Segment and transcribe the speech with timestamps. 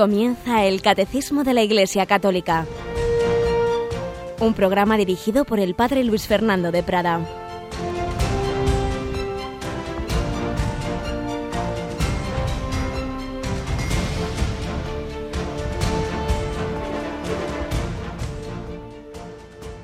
[0.00, 2.64] Comienza el Catecismo de la Iglesia Católica,
[4.40, 7.20] un programa dirigido por el Padre Luis Fernando de Prada.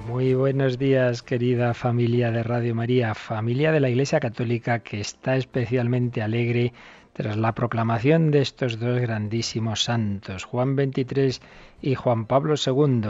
[0.08, 5.36] Muy buenos días, querida familia de Radio María, familia de la Iglesia Católica que está
[5.36, 6.72] especialmente alegre
[7.16, 11.40] tras la proclamación de estos dos grandísimos santos, Juan XXIII
[11.80, 13.08] y Juan Pablo II,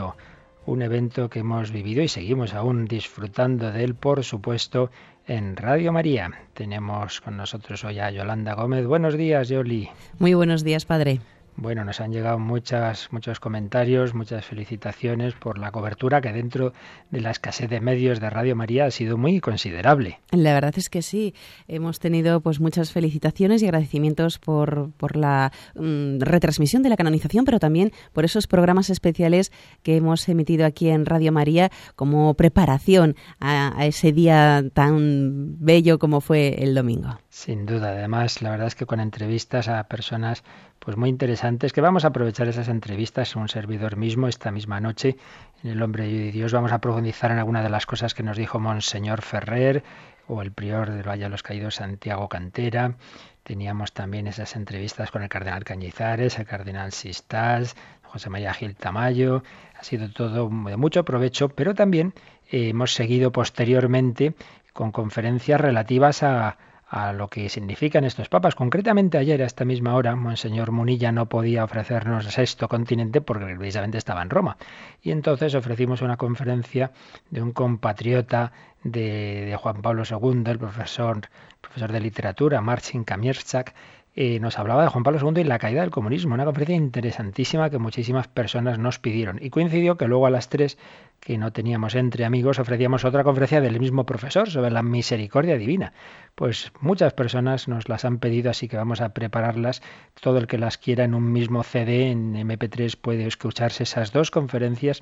[0.65, 4.91] un evento que hemos vivido y seguimos aún disfrutando de él, por supuesto,
[5.27, 6.31] en Radio María.
[6.53, 8.85] Tenemos con nosotros hoy a Yolanda Gómez.
[8.85, 9.89] Buenos días, Yoli.
[10.19, 11.19] Muy buenos días, padre.
[11.59, 16.71] Bueno, nos han llegado muchas, muchos comentarios, muchas felicitaciones por la cobertura que dentro
[17.09, 20.19] de la escasez de medios de Radio María ha sido muy considerable.
[20.29, 21.33] La verdad es que sí,
[21.67, 27.43] hemos tenido pues muchas felicitaciones y agradecimientos por, por la mm, retransmisión de la canonización,
[27.43, 33.15] pero también por esos programas especiales que hemos emitido aquí en Radio María como preparación
[33.39, 37.17] a ese día tan bello como fue el domingo.
[37.29, 40.43] Sin duda, además, la verdad es que con entrevistas a personas
[40.87, 45.17] pues muy interesantes, que vamos a aprovechar esas entrevistas, un servidor mismo, esta misma noche,
[45.61, 48.37] en El Hombre y Dios, vamos a profundizar en alguna de las cosas que nos
[48.37, 49.83] dijo Monseñor Ferrer
[50.29, 52.95] o el prior del Valle de los Caídos, Santiago Cantera.
[53.43, 59.43] Teníamos también esas entrevistas con el cardenal Cañizares, el cardenal Sistás, José María Gil Tamayo.
[59.77, 62.13] Ha sido todo de mucho provecho, pero también
[62.49, 64.35] hemos seguido posteriormente
[64.71, 66.57] con conferencias relativas a,
[66.89, 68.55] a lo que significan estos papas.
[68.55, 73.97] Concretamente ayer a esta misma hora, Monseñor Munilla no podía ofrecernos sexto continente porque precisamente
[73.97, 74.57] estaba en Roma.
[75.01, 76.91] Y entonces ofrecimos una conferencia
[77.29, 81.21] de un compatriota de, Juan Pablo II, el profesor,
[81.59, 83.73] profesor de literatura, Marcin Kamierczak,
[84.19, 87.69] eh, nos hablaba de Juan Pablo II y la caída del comunismo, una conferencia interesantísima
[87.69, 89.37] que muchísimas personas nos pidieron.
[89.39, 90.79] Y coincidió que luego a las tres
[91.19, 95.93] que no teníamos entre amigos, ofrecíamos otra conferencia del mismo profesor sobre la misericordia divina.
[96.33, 99.83] Pues muchas personas nos las han pedido, así que vamos a prepararlas.
[100.19, 104.31] Todo el que las quiera en un mismo CD, en MP3, puede escucharse esas dos
[104.31, 105.01] conferencias,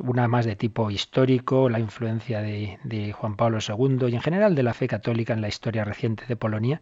[0.00, 4.56] una más de tipo histórico, la influencia de, de Juan Pablo II y en general
[4.56, 6.80] de la fe católica en la historia reciente de Polonia,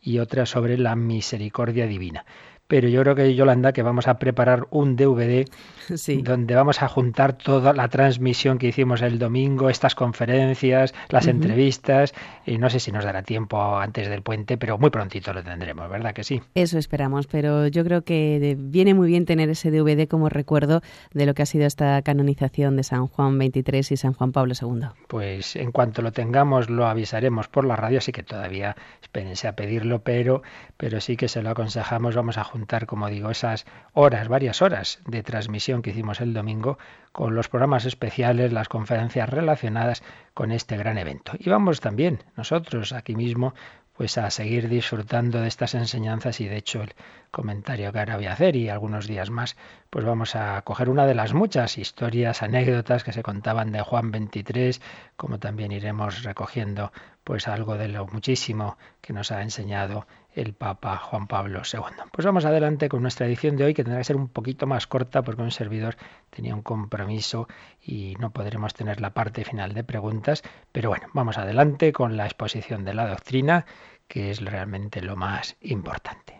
[0.00, 2.24] y otra sobre la misericordia divina
[2.68, 5.46] pero yo creo que Yolanda que vamos a preparar un DVD
[6.22, 12.14] donde vamos a juntar toda la transmisión que hicimos el domingo, estas conferencias, las entrevistas,
[12.46, 15.88] y no sé si nos dará tiempo antes del puente, pero muy prontito lo tendremos,
[15.90, 16.42] ¿verdad que sí?
[16.54, 21.26] Eso esperamos, pero yo creo que viene muy bien tener ese DVD como recuerdo de
[21.26, 24.88] lo que ha sido esta canonización de San Juan XXIII y San Juan Pablo II.
[25.08, 29.56] Pues en cuanto lo tengamos lo avisaremos por la radio, así que todavía espérense a
[29.56, 30.42] pedirlo, pero,
[30.76, 32.44] pero sí que se lo aconsejamos, vamos a
[32.86, 36.78] como digo, esas horas, varias horas de transmisión que hicimos el domingo
[37.12, 40.02] con los programas especiales, las conferencias relacionadas
[40.34, 41.32] con este gran evento.
[41.38, 43.54] Y vamos también nosotros aquí mismo
[43.98, 46.94] pues a seguir disfrutando de estas enseñanzas y de hecho el
[47.32, 49.56] comentario que ahora voy a hacer y algunos días más
[49.90, 54.12] pues vamos a coger una de las muchas historias, anécdotas que se contaban de Juan
[54.12, 54.80] 23,
[55.16, 56.92] como también iremos recogiendo
[57.24, 60.06] pues algo de lo muchísimo que nos ha enseñado
[60.40, 61.80] el Papa Juan Pablo II.
[62.12, 64.86] Pues vamos adelante con nuestra edición de hoy, que tendrá que ser un poquito más
[64.86, 65.96] corta porque un servidor
[66.30, 67.48] tenía un compromiso
[67.82, 70.42] y no podremos tener la parte final de preguntas.
[70.72, 73.66] Pero bueno, vamos adelante con la exposición de la doctrina,
[74.06, 76.37] que es realmente lo más importante.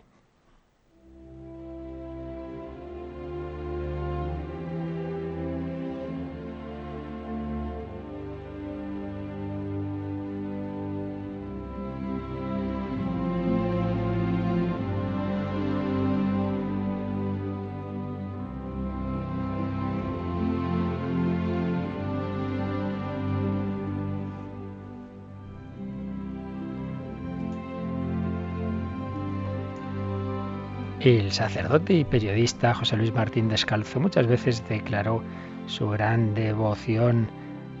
[30.99, 35.23] El sacerdote y periodista José Luis Martín Descalzo muchas veces declaró
[35.65, 37.29] su gran devoción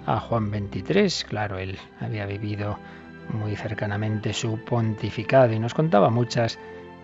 [0.05, 1.27] a Juan XXIII.
[1.27, 2.79] Claro, él había vivido
[3.33, 6.59] muy cercanamente su pontificado y nos contaba muchas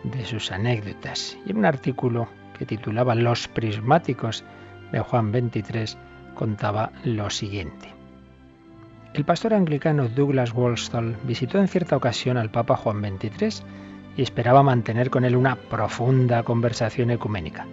[0.05, 1.37] de sus anécdotas.
[1.45, 4.45] Y en un artículo que titulaba Los prismáticos
[4.93, 5.99] de Juan XXIII
[6.33, 7.89] contaba lo siguiente.
[9.13, 13.84] El pastor anglicano Douglas Wolstall visitó en cierta ocasión al Papa Juan XXIII
[14.17, 17.65] y esperaba mantener con él una profunda conversación ecuménica.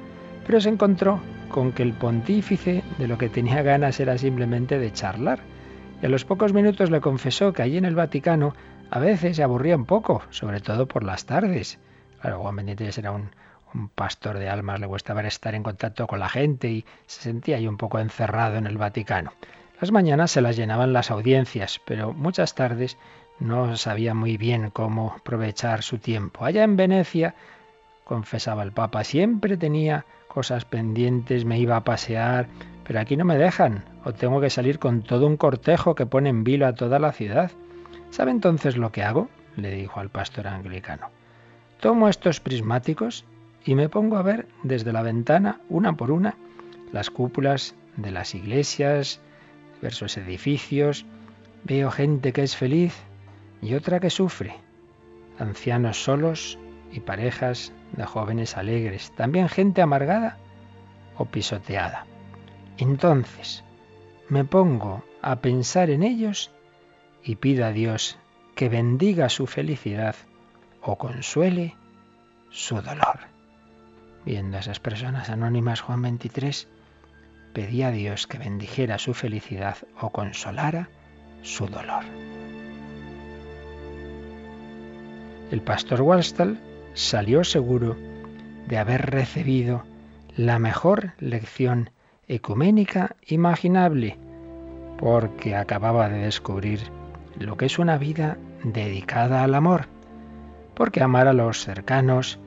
[0.47, 4.93] Pero se encontró con que el pontífice de lo que tenía ganas era simplemente de
[4.93, 5.41] charlar.
[6.03, 8.55] Y a los pocos minutos le confesó que allí en el Vaticano
[8.91, 11.79] a veces se aburría un poco, sobre todo por las tardes.
[12.21, 13.31] Claro, Juan XXIII era un,
[13.75, 17.57] un pastor de almas le gustaba estar en contacto con la gente y se sentía
[17.57, 19.33] ahí un poco encerrado en el Vaticano.
[19.81, 22.97] Las mañanas se las llenaban las audiencias, pero muchas tardes
[23.41, 26.45] no sabía muy bien cómo aprovechar su tiempo.
[26.45, 27.35] Allá en Venecia,
[28.05, 32.47] confesaba el Papa, siempre tenía cosas pendientes, me iba a pasear,
[32.85, 36.31] pero aquí no me dejan, o tengo que salir con todo un cortejo que pone
[36.31, 37.51] en vilo a toda la ciudad.
[38.11, 39.29] ¿Sabe entonces lo que hago?
[39.57, 41.11] le dijo al pastor anglicano.
[41.81, 43.25] Tomo estos prismáticos
[43.65, 46.37] y me pongo a ver desde la ventana, una por una,
[46.93, 49.21] las cúpulas de las iglesias,
[49.75, 51.05] diversos edificios,
[51.65, 52.95] veo gente que es feliz
[53.63, 54.57] y otra que sufre,
[55.39, 56.59] ancianos solos
[56.91, 60.37] y parejas de jóvenes alegres, también gente amargada
[61.17, 62.07] o pisoteada.
[62.77, 63.65] Entonces
[64.29, 66.51] me pongo a pensar en ellos
[67.23, 68.19] y pido a Dios
[68.57, 70.17] que bendiga su felicidad
[70.83, 71.77] o consuele
[72.51, 73.21] su dolor.
[74.25, 76.69] Viendo a esas personas anónimas, Juan 23
[77.53, 80.89] pedía a Dios que bendijera su felicidad o consolara
[81.43, 82.05] su dolor.
[85.53, 86.59] El pastor Wallstall
[86.95, 87.95] salió seguro
[88.69, 89.83] de haber recibido
[90.35, 91.91] la mejor lección
[92.27, 94.17] ecuménica imaginable,
[94.97, 96.81] porque acababa de descubrir
[97.39, 99.89] lo que es una vida dedicada al amor,
[100.75, 102.39] porque amar a los cercanos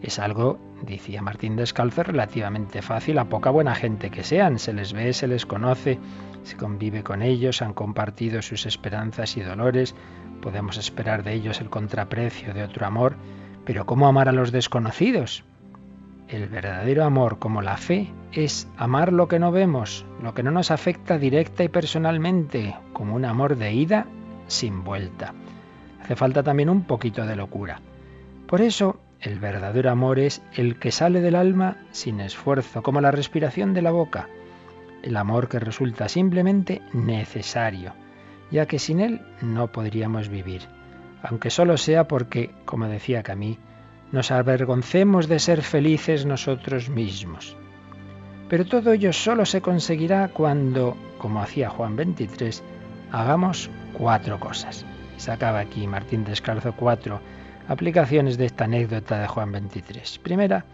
[0.00, 4.92] es algo, decía Martín Descalzo, relativamente fácil a poca buena gente que sean, se les
[4.92, 5.98] ve, se les conoce,
[6.42, 9.94] se convive con ellos, han compartido sus esperanzas y dolores,
[10.40, 13.16] podemos esperar de ellos el contraprecio de otro amor,
[13.64, 15.44] pero ¿cómo amar a los desconocidos?
[16.28, 20.50] El verdadero amor, como la fe, es amar lo que no vemos, lo que no
[20.50, 24.06] nos afecta directa y personalmente, como un amor de ida
[24.46, 25.34] sin vuelta.
[26.02, 27.80] Hace falta también un poquito de locura.
[28.46, 33.10] Por eso, el verdadero amor es el que sale del alma sin esfuerzo, como la
[33.10, 34.28] respiración de la boca.
[35.02, 37.94] El amor que resulta simplemente necesario,
[38.50, 40.62] ya que sin él no podríamos vivir,
[41.22, 43.58] aunque solo sea porque, como decía Camille,
[44.12, 47.56] nos avergoncemos de ser felices nosotros mismos.
[48.50, 52.62] Pero todo ello solo se conseguirá cuando, como hacía Juan 23,
[53.10, 54.84] hagamos cuatro cosas.
[55.16, 57.20] Sacaba aquí Martín Descalzo cuatro
[57.68, 60.18] aplicaciones de esta anécdota de Juan 23.
[60.18, 60.64] Primera,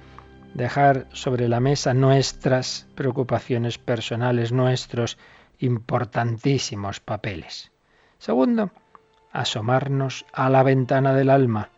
[0.55, 5.19] dejar sobre la mesa nuestras preocupaciones personales, nuestros
[5.59, 7.71] importantísimos papeles.
[8.19, 8.71] Segundo,
[9.33, 11.71] asomarnos a la ventana del alma,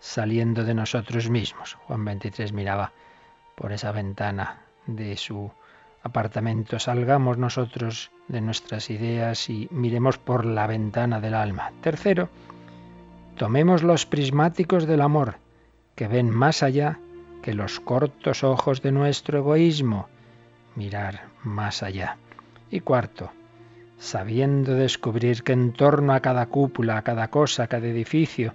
[0.00, 1.74] saliendo de nosotros mismos.
[1.86, 2.92] Juan 23 miraba
[3.54, 5.50] por esa ventana de su
[6.02, 6.78] apartamento.
[6.78, 11.72] Salgamos nosotros de nuestras ideas y miremos por la ventana del alma.
[11.80, 12.28] Tercero,
[13.36, 15.36] tomemos los prismáticos del amor,
[15.94, 16.98] que ven más allá
[17.42, 20.08] que los cortos ojos de nuestro egoísmo.
[20.76, 22.16] Mirar más allá.
[22.70, 23.30] Y cuarto,
[23.98, 28.54] sabiendo descubrir que en torno a cada cúpula, a cada cosa, a cada edificio,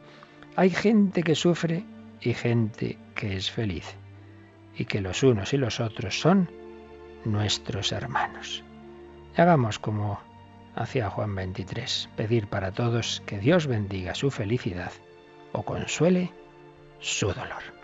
[0.56, 1.86] hay gente que sufre
[2.20, 3.96] y gente que es feliz,
[4.76, 6.50] y que los unos y los otros son
[7.26, 8.64] nuestros hermanos.
[9.38, 10.20] Y hagamos como
[10.76, 14.92] hacía Juan 23, pedir para todos que Dios bendiga su felicidad
[15.52, 16.32] o consuele
[17.00, 17.79] su dolor.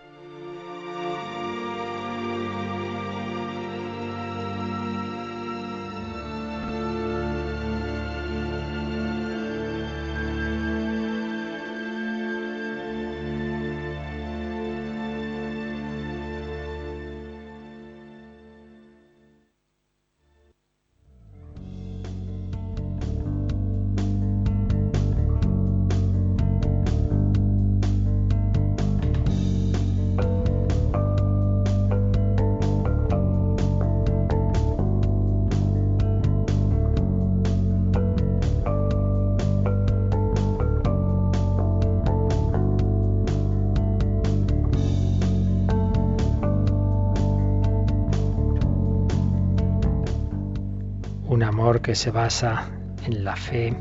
[51.73, 52.69] Que se basa
[53.07, 53.75] en la fe,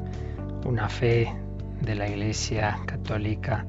[0.65, 1.31] una fe
[1.83, 3.67] de la Iglesia católica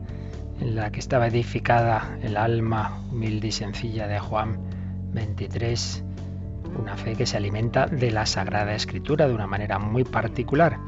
[0.61, 4.57] en la que estaba edificada el alma humilde y sencilla de Juan
[5.11, 6.01] 23,
[6.79, 10.79] una fe que se alimenta de la Sagrada Escritura de una manera muy particular.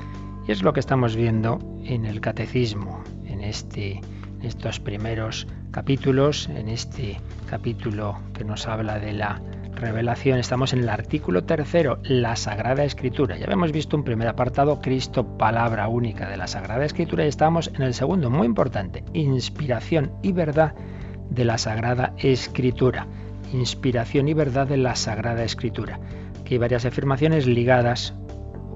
[0.48, 4.00] Y es lo que estamos viendo en el Catecismo, en este,
[4.42, 7.20] estos primeros capítulos, en este
[7.50, 9.42] capítulo que nos habla de la
[9.78, 10.40] revelación.
[10.40, 13.38] Estamos en el artículo tercero, la Sagrada Escritura.
[13.38, 17.72] Ya habíamos visto un primer apartado, Cristo, palabra única de la Sagrada Escritura, y estamos
[17.74, 20.74] en el segundo, muy importante, inspiración y verdad
[21.30, 23.08] de la Sagrada Escritura.
[23.54, 26.00] Inspiración y verdad de la Sagrada Escritura.
[26.42, 28.14] Aquí hay varias afirmaciones ligadas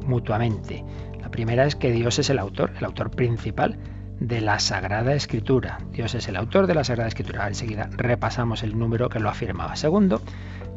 [0.06, 0.86] mutuamente.
[1.20, 3.78] La primera es que Dios es el autor, el autor principal
[4.20, 5.80] de la Sagrada Escritura.
[5.92, 7.48] Dios es el autor de la Sagrada Escritura.
[7.48, 9.76] Enseguida repasamos el número que lo afirmaba.
[9.76, 10.22] Segundo,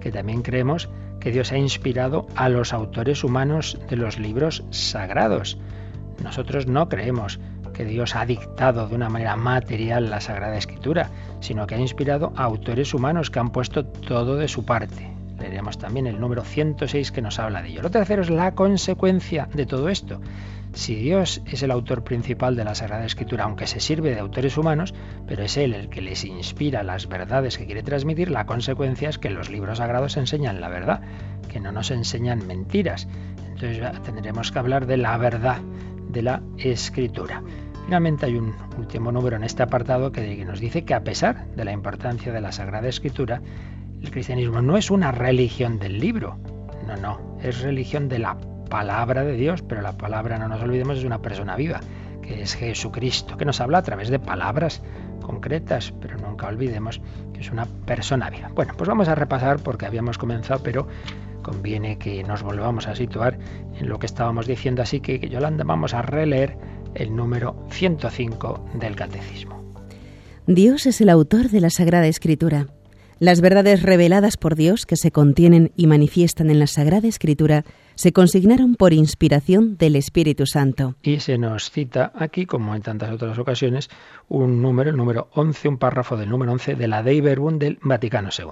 [0.04, 5.56] que también creemos que Dios ha inspirado a los autores humanos de los libros sagrados.
[6.23, 7.40] Nosotros no creemos
[7.73, 11.08] que Dios ha dictado de una manera material la Sagrada Escritura,
[11.40, 15.11] sino que ha inspirado a autores humanos que han puesto todo de su parte.
[15.40, 17.80] Leeremos también el número 106 que nos habla de ello.
[17.80, 20.20] Lo tercero es la consecuencia de todo esto.
[20.75, 24.59] Si Dios es el autor principal de la Sagrada Escritura, aunque se sirve de autores
[24.59, 24.93] humanos,
[25.26, 29.19] pero es Él el que les inspira las verdades que quiere transmitir, la consecuencia es
[29.19, 31.00] que los libros sagrados enseñan la verdad,
[31.49, 33.07] que no nos enseñan mentiras.
[33.47, 35.61] Entonces tendremos que hablar de la verdad
[36.09, 37.40] de la Escritura.
[37.85, 41.64] Finalmente hay un último número en este apartado que nos dice que a pesar de
[41.64, 43.40] la importancia de la Sagrada Escritura,
[44.02, 46.37] el cristianismo no es una religión del libro,
[46.85, 48.37] no, no, es religión de la
[48.75, 51.78] palabra de Dios, pero la palabra, no nos olvidemos, es una persona viva,
[52.23, 54.83] que es Jesucristo, que nos habla a través de palabras
[55.23, 57.00] concretas, pero nunca olvidemos
[57.33, 58.50] que es una persona viva.
[58.52, 60.88] Bueno, pues vamos a repasar porque habíamos comenzado, pero
[61.43, 63.38] conviene que nos volvamos a situar
[63.78, 66.59] en lo que estábamos diciendo, así que Yolanda vamos a releer
[66.97, 69.62] el número 105 del Catecismo.
[70.49, 72.66] Dios es el autor de la Sagrada Escritura.
[73.21, 78.12] Las verdades reveladas por Dios que se contienen y manifiestan en la Sagrada Escritura se
[78.12, 80.97] consignaron por inspiración del Espíritu Santo.
[81.02, 83.88] Y se nos cita aquí, como en tantas otras ocasiones,
[84.28, 87.78] un número, el número 11, un párrafo del número 11 de la Dei Verbum del
[87.83, 88.47] Vaticano II.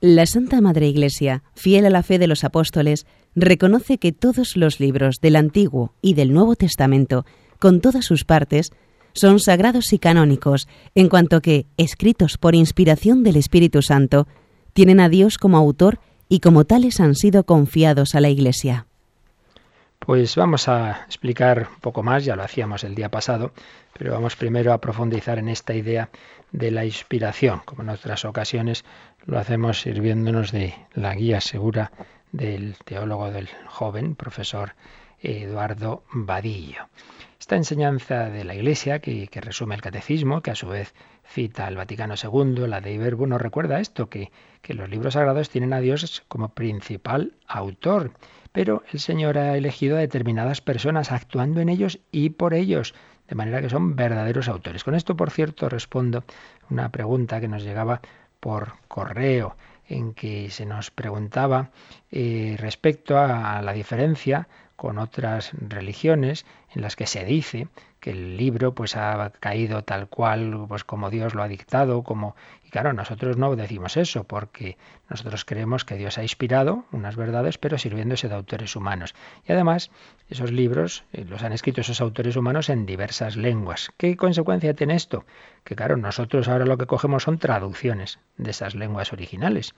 [0.00, 4.78] La Santa Madre Iglesia, fiel a la fe de los apóstoles, reconoce que todos los
[4.80, 7.24] libros del Antiguo y del Nuevo Testamento
[7.58, 8.72] con todas sus partes,
[9.16, 14.28] son sagrados y canónicos, en cuanto que, escritos por inspiración del Espíritu Santo,
[14.72, 18.86] tienen a Dios como autor y como tales han sido confiados a la Iglesia.
[19.98, 23.52] Pues vamos a explicar un poco más, ya lo hacíamos el día pasado,
[23.98, 26.10] pero vamos primero a profundizar en esta idea
[26.52, 28.84] de la inspiración, como en otras ocasiones
[29.24, 31.90] lo hacemos sirviéndonos de la guía segura
[32.32, 34.74] del teólogo del joven, profesor
[35.20, 36.88] Eduardo Vadillo.
[37.38, 41.76] Esta enseñanza de la Iglesia, que, resume el catecismo, que a su vez cita al
[41.76, 45.80] Vaticano II, la de Verbo, nos recuerda esto, que, que los libros sagrados tienen a
[45.80, 48.12] Dios como principal autor,
[48.52, 52.94] pero el Señor ha elegido a determinadas personas actuando en ellos y por ellos,
[53.28, 54.82] de manera que son verdaderos autores.
[54.82, 56.24] Con esto, por cierto, respondo
[56.70, 58.00] una pregunta que nos llegaba
[58.40, 59.56] por correo
[59.88, 61.70] en que se nos preguntaba
[62.10, 67.68] eh, respecto a la diferencia con otras religiones en las que se dice
[68.00, 72.36] que el libro pues ha caído tal cual pues como Dios lo ha dictado, como
[72.62, 74.76] y claro, nosotros no decimos eso porque
[75.08, 79.14] nosotros creemos que Dios ha inspirado unas verdades, pero sirviéndose de autores humanos.
[79.46, 79.90] Y además,
[80.28, 83.90] esos libros eh, los han escrito esos autores humanos en diversas lenguas.
[83.96, 85.24] ¿Qué consecuencia tiene esto?
[85.62, 89.74] Que claro, nosotros ahora lo que cogemos son traducciones de esas lenguas originales.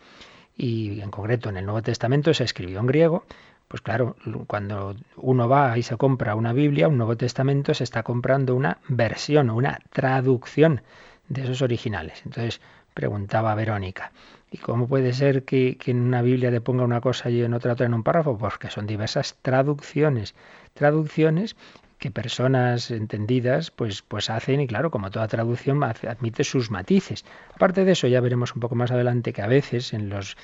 [0.56, 3.24] Y en concreto en el Nuevo Testamento se escribió en griego,
[3.68, 8.02] pues claro, cuando uno va y se compra una Biblia, un Nuevo Testamento, se está
[8.02, 10.80] comprando una versión, una traducción
[11.28, 12.22] de esos originales.
[12.24, 12.62] Entonces
[12.94, 14.12] preguntaba Verónica,
[14.50, 17.74] ¿y cómo puede ser que, en una Biblia le ponga una cosa y en otra
[17.74, 18.38] otra en un párrafo?
[18.38, 20.34] Pues son diversas traducciones.
[20.72, 21.54] Traducciones
[21.98, 27.24] que personas entendidas pues, pues hacen y claro, como toda traducción admite sus matices.
[27.54, 30.36] Aparte de eso, ya veremos un poco más adelante que a veces en los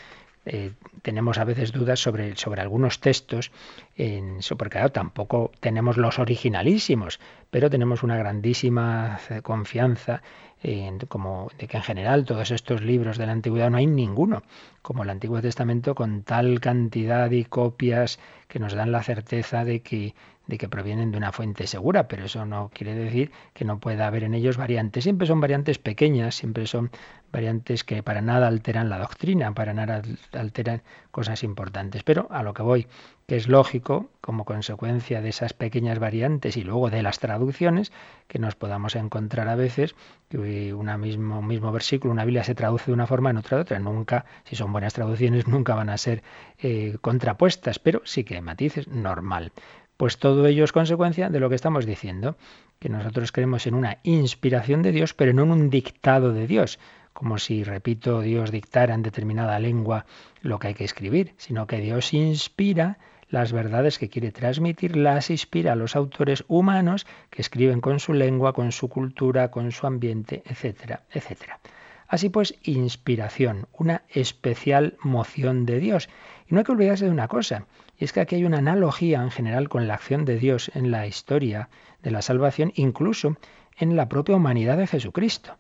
[0.47, 0.73] eh,
[1.03, 3.51] tenemos a veces dudas sobre, sobre algunos textos,
[3.97, 7.21] en, porque tampoco tenemos los originalísimos,
[7.51, 10.23] pero tenemos una grandísima confianza
[10.63, 14.43] en, como de que en general todos estos libros de la antigüedad no hay ninguno,
[14.83, 19.81] como el Antiguo Testamento, con tal cantidad de copias que nos dan la certeza de
[19.81, 20.15] que
[20.47, 24.07] de que provienen de una fuente segura, pero eso no quiere decir que no pueda
[24.07, 25.05] haber en ellos variantes.
[25.05, 26.91] Siempre son variantes pequeñas, siempre son
[27.33, 32.03] variantes que para nada alteran la doctrina, para nada alteran cosas importantes.
[32.03, 32.87] Pero a lo que voy,
[33.27, 37.91] que es lógico, como consecuencia de esas pequeñas variantes y luego de las traducciones,
[38.29, 39.95] que nos podamos encontrar a veces
[40.29, 43.63] que mismo, un mismo versículo, una Biblia se traduce de una forma, en otra de
[43.63, 43.79] otra.
[43.79, 46.23] Nunca, si son buenas traducciones, nunca van a ser
[46.59, 49.53] eh, contrapuestas, pero sí que hay matices, normal.
[49.97, 52.37] Pues todo ello es consecuencia de lo que estamos diciendo,
[52.79, 56.79] que nosotros creemos en una inspiración de Dios, pero no en un dictado de Dios,
[57.13, 60.05] como si, repito, Dios dictara en determinada lengua
[60.43, 62.99] lo que hay que escribir, sino que Dios inspira
[63.29, 68.13] las verdades que quiere transmitir, las inspira a los autores humanos que escriben con su
[68.15, 71.61] lengua, con su cultura, con su ambiente, etcétera, etcétera.
[72.07, 76.09] Así pues, inspiración, una especial moción de Dios.
[76.49, 77.67] Y no hay que olvidarse de una cosa,
[77.99, 80.91] y es que aquí hay una analogía en general con la acción de Dios en
[80.91, 81.69] la historia
[82.03, 83.37] de la salvación, incluso
[83.77, 85.57] en la propia humanidad de Jesucristo.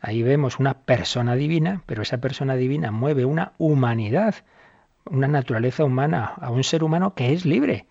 [0.00, 4.34] Ahí vemos una persona divina, pero esa persona divina mueve una humanidad,
[5.04, 7.86] una naturaleza humana, a un ser humano que es libre.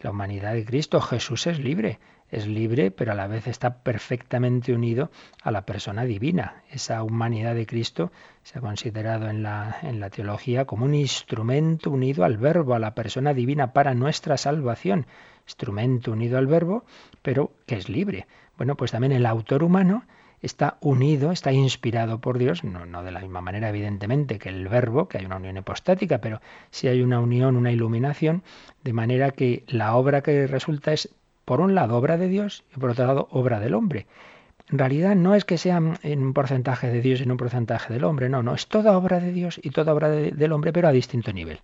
[0.00, 1.98] La humanidad de Cristo, Jesús es libre
[2.30, 5.10] es libre, pero a la vez está perfectamente unido
[5.42, 6.62] a la persona divina.
[6.70, 11.90] Esa humanidad de Cristo se ha considerado en la, en la teología como un instrumento
[11.90, 15.06] unido al verbo, a la persona divina para nuestra salvación.
[15.46, 16.84] Instrumento unido al verbo,
[17.22, 18.26] pero que es libre.
[18.56, 20.04] Bueno, pues también el autor humano
[20.42, 24.68] está unido, está inspirado por Dios, no, no, de la misma manera evidentemente que el
[24.68, 28.42] verbo, que hay una unión hipostática, pero sí hay una unión, una iluminación,
[28.82, 31.10] de manera que la obra que resulta es
[31.44, 34.06] por un lado obra de Dios y por otro lado obra del hombre.
[34.70, 37.92] En realidad no es que sean en un porcentaje de Dios y en un porcentaje
[37.92, 40.88] del hombre, no, no, es toda obra de Dios y toda obra del hombre, pero
[40.88, 41.60] a distinto nivel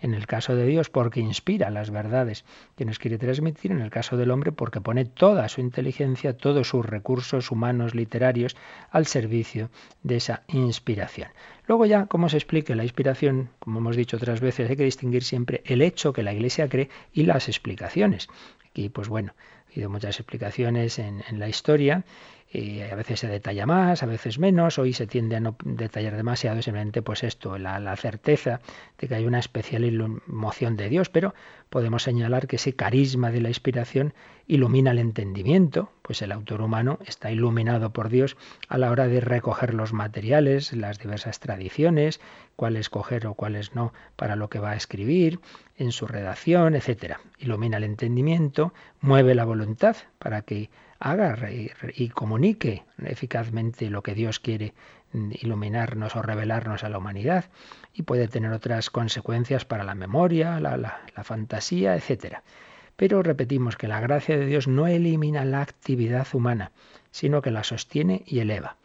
[0.00, 2.44] en el caso de Dios porque inspira las verdades
[2.76, 6.68] que nos quiere transmitir, en el caso del hombre porque pone toda su inteligencia, todos
[6.68, 8.56] sus recursos humanos, literarios,
[8.90, 9.70] al servicio
[10.02, 11.28] de esa inspiración.
[11.66, 15.24] Luego ya, como se explique la inspiración, como hemos dicho otras veces, hay que distinguir
[15.24, 18.28] siempre el hecho que la Iglesia cree y las explicaciones.
[18.76, 22.04] Aquí, pues bueno, ha habido muchas explicaciones en, en la historia
[22.56, 26.16] y a veces se detalla más, a veces menos, hoy se tiende a no detallar
[26.16, 28.60] demasiado, simplemente pues esto, la, certeza
[28.98, 31.34] de que hay una especial emoción de Dios, pero
[31.68, 34.14] podemos señalar que ese carisma de la inspiración
[34.46, 39.20] ilumina el entendimiento, pues el autor humano está iluminado por Dios a la hora de
[39.20, 42.20] recoger los materiales, las diversas tradiciones,
[42.54, 45.40] cuáles coger o cuáles no para lo que va a escribir,
[45.76, 47.16] en su redacción, etc.
[47.38, 48.72] Ilumina el entendimiento,
[49.02, 54.74] mueve la voluntad para que haga y, comunique eficazmente lo que Dios quiere
[55.12, 57.46] iluminarnos o revelarnos a la humanidad
[57.94, 62.38] y puede tener otras consecuencias para la memoria, la, la fantasía, etc.
[62.96, 66.72] Pero repetimos que la gracia de Dios no elimina la actividad humana,
[67.10, 68.76] sino que la sostiene y eleva.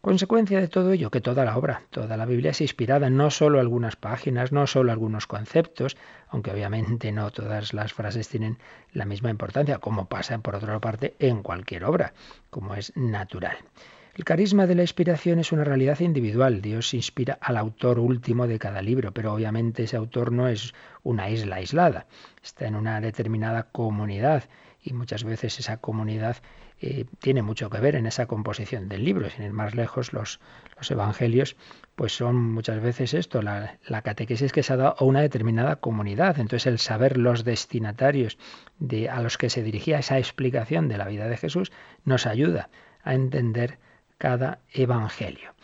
[0.00, 3.58] Consecuencia de todo ello, que toda la obra, toda la Biblia es inspirada, no solo
[3.58, 5.96] algunas páginas, no solo algunos conceptos,
[6.28, 8.58] aunque obviamente no todas las frases tienen
[8.92, 12.12] la misma importancia, como pasa por otra parte en cualquier obra,
[12.48, 13.56] como es natural.
[14.14, 16.60] El carisma de la inspiración es una realidad individual.
[16.60, 21.28] Dios inspira al autor último de cada libro, pero obviamente ese autor no es una
[21.28, 22.06] isla aislada,
[22.42, 24.44] está en una determinada comunidad
[24.82, 26.36] y muchas veces esa comunidad
[26.80, 29.28] eh, tiene mucho que ver en esa composición del libro.
[29.30, 30.40] Sin ir más lejos, los,
[30.76, 31.56] los evangelios
[31.96, 35.76] pues son muchas veces esto, la, la, catequesis que se ha dado a una determinada
[35.76, 36.38] comunidad.
[36.38, 38.38] Entonces el saber los destinatarios
[38.78, 41.72] de, a los que se dirigía esa explicación de la vida de Jesús
[42.04, 42.70] nos ayuda
[43.02, 43.78] a entender
[44.18, 45.54] cada evangelio.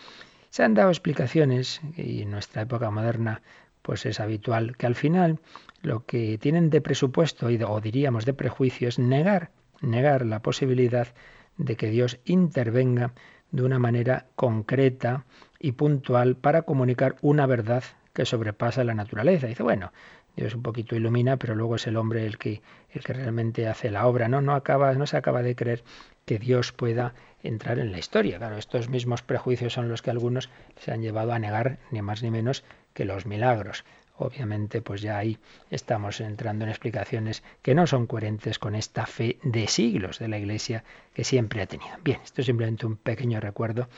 [0.51, 3.43] Se han dado explicaciones y en nuestra época moderna
[3.83, 5.39] pues es habitual que al final
[5.83, 9.51] lo que tienen de presupuesto o diríamos de prejuicio es negar
[9.85, 11.09] negar la posibilidad
[11.57, 13.13] de que Dios intervenga
[13.51, 15.25] de una manera concreta
[15.61, 19.47] y puntual para comunicar una verdad que sobrepasa la naturaleza.
[19.47, 19.93] Dice, bueno,
[20.37, 23.91] Dios un poquito ilumina, pero luego es el hombre el que, el que realmente hace
[23.91, 24.29] la obra.
[24.29, 25.85] No, no, acaba, no se acaba de creer
[26.25, 28.39] que Dios pueda entrar en la historia.
[28.39, 32.23] Claro, estos mismos prejuicios son los que algunos se han llevado a negar, ni más
[32.23, 33.85] ni menos, que los milagros
[34.17, 35.39] obviamente pues ya ahí
[35.71, 40.39] estamos entrando en explicaciones que no son coherentes con esta fe de siglos de la
[40.39, 41.97] Iglesia que siempre ha tenido.
[42.03, 43.89] Bien, esto es simplemente un pequeño recuerdo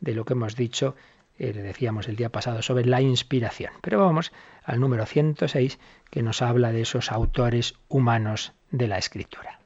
[0.00, 0.94] de lo que hemos dicho,
[1.38, 3.72] eh, decíamos el día pasado, sobre la inspiración.
[3.80, 4.32] Pero vamos
[4.64, 5.78] al número 106
[6.10, 9.60] que nos habla de esos autores humanos de la Escritura.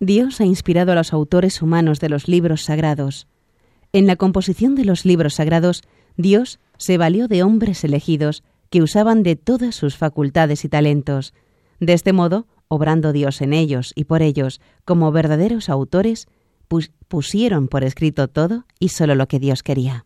[0.00, 3.28] Dios ha inspirado a los autores humanos de los libros sagrados.
[3.92, 5.82] En la composición de los libros sagrados,
[6.16, 11.34] Dios se valió de hombres elegidos que usaban de todas sus facultades y talentos.
[11.80, 16.28] De este modo, obrando Dios en ellos y por ellos como verdaderos autores,
[17.08, 20.04] pusieron por escrito todo y solo lo que Dios quería.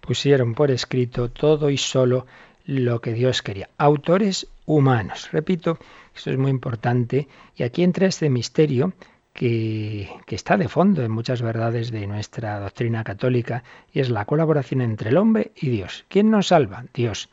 [0.00, 2.26] Pusieron por escrito todo y solo
[2.66, 3.70] lo que Dios quería.
[3.78, 5.28] Autores humanos.
[5.32, 5.78] Repito,
[6.14, 7.28] esto es muy importante.
[7.56, 8.92] Y aquí entra este misterio
[9.34, 14.80] que, está de fondo en muchas verdades de nuestra doctrina católica y es la colaboración
[14.80, 16.06] entre el hombre y Dios.
[16.08, 16.84] ¿Quién nos salva?
[16.94, 17.28] Dios.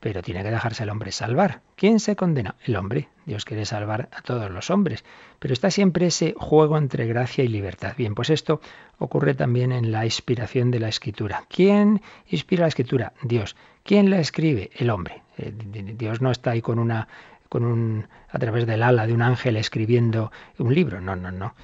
[0.00, 1.60] Pero tiene que dejarse el hombre salvar.
[1.74, 2.56] ¿Quién se condena?
[2.64, 3.08] El hombre.
[3.24, 5.04] Dios quiere salvar a todos los hombres.
[5.38, 7.94] Pero está siempre ese juego entre gracia y libertad.
[7.96, 8.60] Bien, pues esto
[8.98, 11.44] ocurre también en la inspiración de la escritura.
[11.48, 13.12] ¿Quién inspira la escritura?
[13.22, 13.56] Dios.
[13.82, 14.70] ¿Quién la escribe?
[14.76, 15.22] El hombre.
[15.36, 15.52] Eh,
[15.96, 17.08] Dios no está ahí con una
[17.48, 21.00] con un, a través del ala de un ángel escribiendo un libro.
[21.00, 21.54] No, no, no.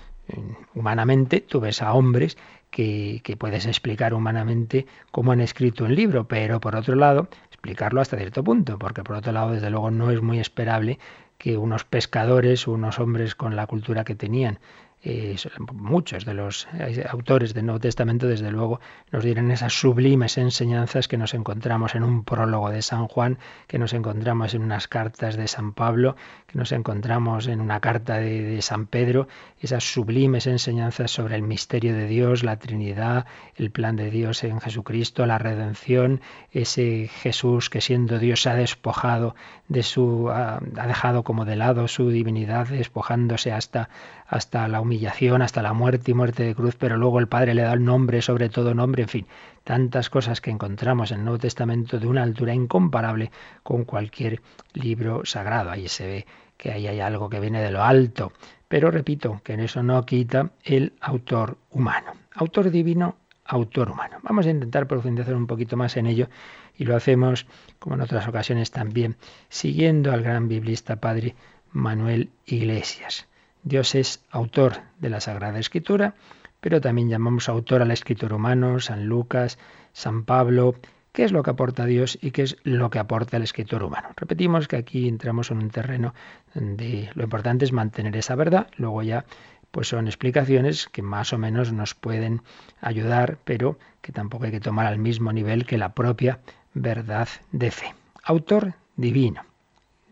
[0.75, 2.37] humanamente tú ves a hombres
[2.71, 8.01] que, que, puedes explicar humanamente cómo han escrito un libro, pero por otro lado, explicarlo
[8.01, 10.99] hasta cierto punto, porque por otro lado, desde luego, no es muy esperable
[11.39, 14.59] que unos pescadores, unos hombres con la cultura que tenían,
[15.07, 15.37] eh,
[15.75, 18.81] muchos de los eh, autores del Nuevo Testamento, desde luego,
[19.13, 23.79] nos dieron esas sublimes enseñanzas que nos encontramos en un prólogo de San Juan, que
[23.79, 28.63] nos encontramos en unas cartas de San Pablo, que nos encontramos en una carta de,
[28.63, 29.29] San Pedro,
[29.61, 34.59] esas sublimes enseñanzas sobre el misterio de Dios, la Trinidad, el plan de Dios en
[34.59, 39.35] Jesucristo, la redención, ese Jesús que siendo Dios se ha despojado
[39.69, 43.91] de su, ha dejado como de lado su divinidad, despojándose hasta
[44.27, 47.63] hasta la humillación, hasta la muerte y muerte de cruz, pero luego el Padre le
[47.63, 49.27] da el nombre, sobre todo nombre, en fin,
[49.65, 53.31] tantas cosas que encontramos en el Nuevo Testamento de una altura incomparable
[53.63, 55.71] con cualquier libro sagrado.
[55.71, 58.33] Ahí se ve que ahí hay algo que viene de lo alto.
[58.69, 62.13] Pero repito, que en eso no quita el autor humano.
[62.35, 64.19] Autor divino, autor humano.
[64.23, 66.29] Vamos a intentar profundizar un poquito más en ello
[66.77, 67.47] y lo hacemos,
[67.79, 69.17] como en otras ocasiones también,
[69.49, 71.35] siguiendo al gran biblista padre
[71.73, 73.29] Manuel Iglesias.
[73.65, 76.15] Dios es autor de la Sagrada Escritura,
[76.61, 79.59] pero también llamamos autor al escritor humano, San Lucas,
[79.95, 80.75] San Pablo,
[81.13, 84.09] qué es lo que aporta Dios y qué es lo que aporta el escritor humano.
[84.17, 86.13] Repetimos que aquí entramos en un terreno
[86.55, 89.25] donde lo importante es mantener esa verdad, luego ya
[89.71, 92.43] pues son explicaciones que más o menos nos pueden
[92.83, 96.41] ayudar, pero que tampoco hay que tomar al mismo nivel que la propia
[96.75, 97.95] verdad de fe.
[98.25, 99.43] Autor divino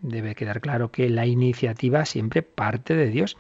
[0.02, 3.38] debe quedar claro que la iniciativa siempre parte de Dios,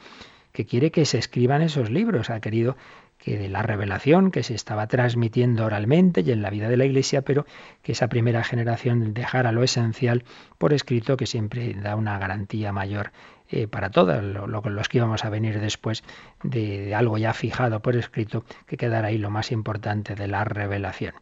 [0.52, 2.30] que quiere que se escriban esos libros.
[2.30, 2.76] Ha querido
[3.18, 6.84] que de la revelación que se estaba transmitiendo oralmente y en la vida de la
[6.84, 7.46] Iglesia, pero
[7.82, 10.24] que esa primera generación dejara lo esencial
[10.58, 13.12] por escrito, que siempre da una garantía mayor
[13.48, 16.02] eh, para todos los que íbamos a venir después
[16.42, 21.14] de, algo ya fijado por escrito, que quedara ahí lo más importante de la revelación.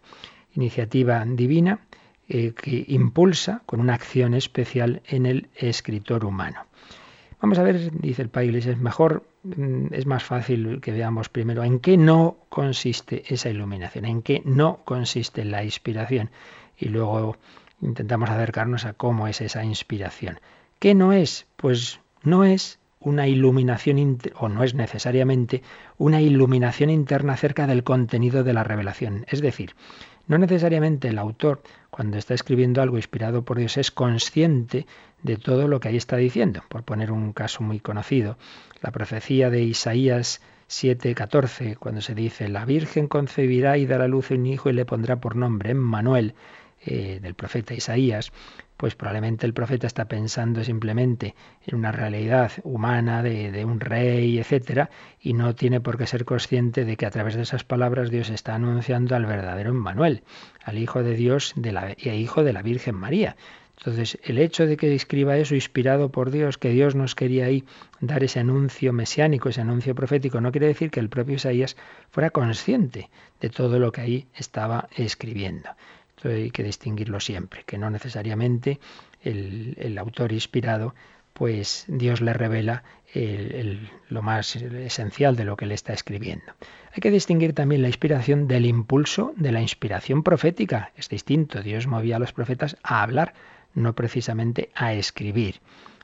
[0.55, 1.81] Iniciativa divina
[2.32, 6.64] eh, que impulsa con una acción especial en el escritor humano.
[7.40, 11.64] Vamos a ver, dice el Pailes, es mejor, mm, es más fácil que veamos primero
[11.64, 16.30] en qué no consiste esa iluminación, en qué no consiste la inspiración
[16.78, 17.36] y luego
[17.82, 20.38] intentamos acercarnos a cómo es esa inspiración.
[20.78, 21.48] ¿Qué no es?
[21.56, 25.62] Pues no es una iluminación o no es necesariamente
[25.98, 29.24] una iluminación interna acerca del contenido de la revelación.
[29.28, 29.74] Es decir,
[30.30, 34.86] no necesariamente el autor, cuando está escribiendo algo inspirado por Dios, es consciente
[35.24, 36.62] de todo lo que ahí está diciendo.
[36.68, 38.38] Por poner un caso muy conocido,
[38.80, 44.30] la profecía de Isaías 7:14, cuando se dice, la Virgen concebirá y dará a luz
[44.30, 46.34] un hijo y le pondrá por nombre Emmanuel,
[46.86, 48.30] eh, del profeta Isaías,
[48.80, 51.34] pues probablemente el profeta está pensando simplemente
[51.66, 54.88] en una realidad humana de, un rey, etcétera,
[55.20, 58.30] y no tiene por qué ser consciente de que a través de esas palabras Dios
[58.30, 60.22] está anunciando al verdadero Emmanuel,
[60.64, 63.36] al Hijo de Dios de la, y Hijo de la Virgen María.
[63.76, 67.66] Entonces, el hecho de que escriba eso inspirado por Dios, que Dios nos quería ahí
[68.00, 71.76] dar ese anuncio mesiánico, ese anuncio profético, no quiere decir que el propio Isaías
[72.10, 73.10] fuera consciente
[73.42, 75.68] de todo lo que ahí estaba escribiendo
[76.24, 78.80] hay que distinguirlo siempre, que no necesariamente
[79.22, 80.94] el, autor inspirado,
[81.33, 82.83] pues Dios le revela
[84.09, 86.52] lo más esencial de lo que le está escribiendo.
[86.92, 90.92] Hay que distinguir también la inspiración del impulso de la inspiración profética.
[90.96, 93.35] Es distinto, Dios movía a los profetas a hablar,
[93.74, 95.61] no precisamente a escribir.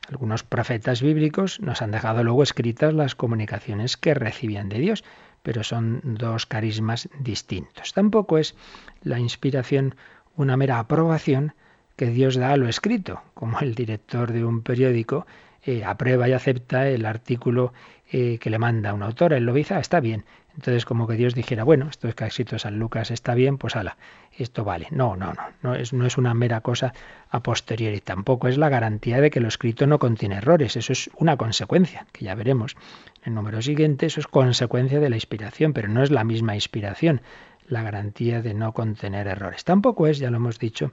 [0.09, 5.03] Algunos profetas bíblicos nos han dejado luego escritas las comunicaciones que recibían de Dios,
[5.47, 7.93] pero son dos carismas distintos.
[7.93, 8.53] Tampoco es
[9.01, 9.95] la inspiración
[10.35, 11.53] una mera aprobación
[11.95, 15.25] que Dios da a lo escrito, como el director de un periódico
[15.63, 17.71] eh, aprueba y acepta el artículo
[18.11, 19.31] eh, que le manda un autor.
[19.31, 20.25] Él lo dice, está bien.
[20.57, 23.75] Entonces, como que Dios dijera, bueno, esto es que escrito San Lucas, está bien, pues
[23.75, 23.95] ala,
[24.35, 24.87] esto vale.
[24.89, 26.93] No, no, no, no es, no es una mera cosa
[27.29, 28.01] a posteriori.
[28.01, 30.75] Tampoco es la garantía de que lo escrito no contiene errores.
[30.75, 32.75] Eso es una consecuencia, que ya veremos
[33.21, 34.07] en el número siguiente.
[34.07, 37.21] Eso es consecuencia de la inspiración, pero no es la misma inspiración
[37.67, 39.63] la garantía de no contener errores.
[39.63, 40.91] Tampoco es, ya lo hemos dicho,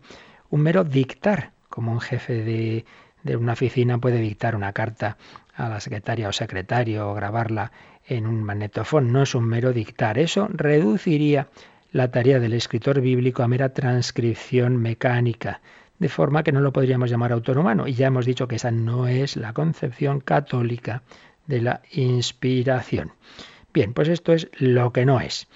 [0.50, 2.84] un mero dictar, como un jefe de,
[3.22, 5.16] de una oficina puede dictar una carta
[5.56, 7.72] a la secretaria o secretario o grabarla
[8.06, 9.12] en un magnetofón.
[9.12, 10.18] No es un mero dictar.
[10.18, 11.48] Eso reduciría
[11.92, 15.60] la tarea del escritor bíblico a mera transcripción mecánica,
[15.98, 17.86] de forma que no lo podríamos llamar autor humano.
[17.86, 21.02] Y ya hemos dicho que esa no es la concepción católica
[21.46, 23.12] de la inspiración.
[23.72, 25.46] Bien, pues esto es lo que no es.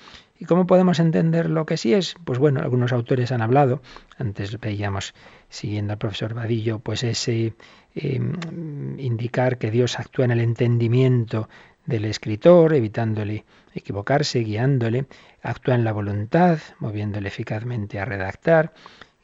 [0.40, 2.14] ¿Y cómo podemos entender lo que sí es?
[2.24, 3.82] Pues bueno, algunos autores han hablado,
[4.18, 5.14] antes veíamos,
[5.48, 7.54] siguiendo al profesor Vadillo, pues ese
[8.00, 11.48] em, indicar que Dios actúa en el entendimiento
[11.86, 15.06] del escritor, evitándole equivocarse, guiándole,
[15.42, 18.72] actúa en la voluntad, moviéndole eficazmente a redactar,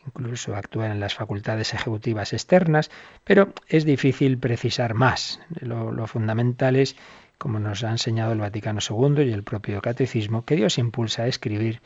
[0.06, 2.90] incluso actúa en las facultades ejecutivas externas,
[3.24, 5.40] pero es difícil precisar más.
[5.60, 6.96] Lo, lo, fundamental es,
[7.38, 11.26] como nos ha enseñado el Vaticano II y el propio Catecismo, que Dios impulsa a
[11.28, 11.80] escribir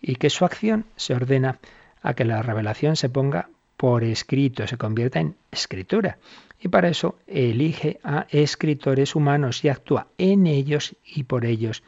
[0.00, 1.58] y que su acción se ordena
[2.02, 3.48] a que la revelación se ponga
[3.80, 6.18] por escrito, se convierta en escritura.
[6.60, 11.82] Y para eso elige a escritores humanos y actúa en ellos y por ellos,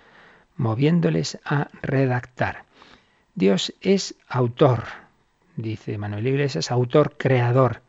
[0.57, 2.65] moviéndoles a redactar.
[3.35, 4.85] Dios es autor,
[5.57, 7.83] dice Manuel Iglesias, autor creador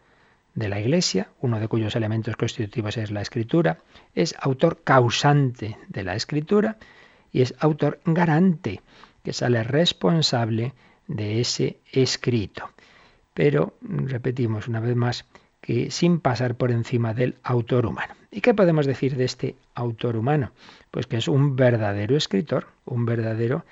[0.54, 3.78] de la Iglesia, uno de cuyos elementos constitutivos es la escritura,
[4.13, 6.76] es autor causante de la escritura
[7.32, 8.82] y es autor garante,
[9.24, 10.74] que sale responsable
[11.08, 12.70] de ese escrito.
[13.34, 15.26] Pero repetimos una vez más
[15.62, 18.13] que sin pasar por encima del autor humano.
[18.32, 20.52] ¿Y qué podemos decir de este autor humano?
[20.91, 23.63] Pues que es un verdadero escritor, un verdadero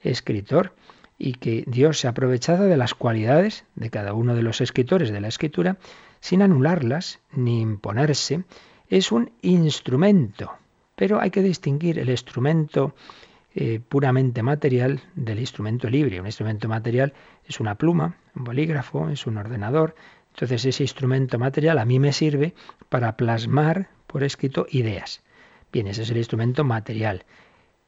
[0.00, 0.74] escritor
[1.18, 5.10] y que Dios se ha aprovechado de las cualidades de cada uno de los escritores
[5.10, 5.76] de la escritura
[6.20, 8.44] sin anularlas ni imponerse.
[8.88, 10.52] Es un instrumento,
[10.96, 12.94] pero hay que distinguir el instrumento
[13.54, 16.20] eh, puramente material del instrumento libre.
[16.20, 17.12] Un instrumento material
[17.44, 19.94] es una pluma, un bolígrafo, es un ordenador.
[20.34, 22.54] Entonces ese instrumento material a mí me sirve
[22.88, 25.22] para plasmar por escrito ideas.
[25.72, 27.24] Bien, ese es el instrumento material.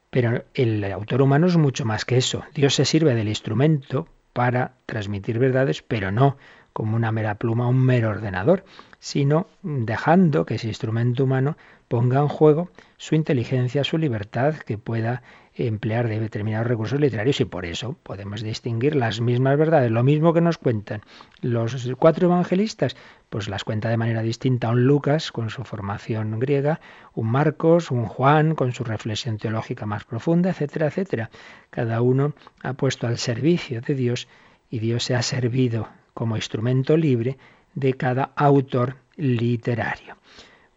[0.09, 2.43] Pero el autor humano es mucho más que eso.
[2.53, 6.37] Dios se sirve del instrumento para transmitir verdades, pero no
[6.73, 8.65] como una mera pluma, un mero ordenador,
[8.99, 11.55] sino dejando que ese instrumento humano
[11.87, 15.21] ponga en juego su inteligencia, su libertad, que pueda
[15.55, 20.33] emplear de determinados recursos literarios y por eso podemos distinguir las mismas verdades, lo mismo
[20.33, 21.01] que nos cuentan
[21.41, 22.95] los cuatro evangelistas,
[23.29, 26.79] pues las cuenta de manera distinta un Lucas con su formación griega,
[27.13, 31.29] un Marcos, un Juan con su reflexión teológica más profunda, etcétera, etcétera.
[31.69, 34.27] Cada uno ha puesto al servicio de Dios
[34.69, 37.37] y Dios se ha servido como instrumento libre
[37.75, 40.17] de cada autor literario.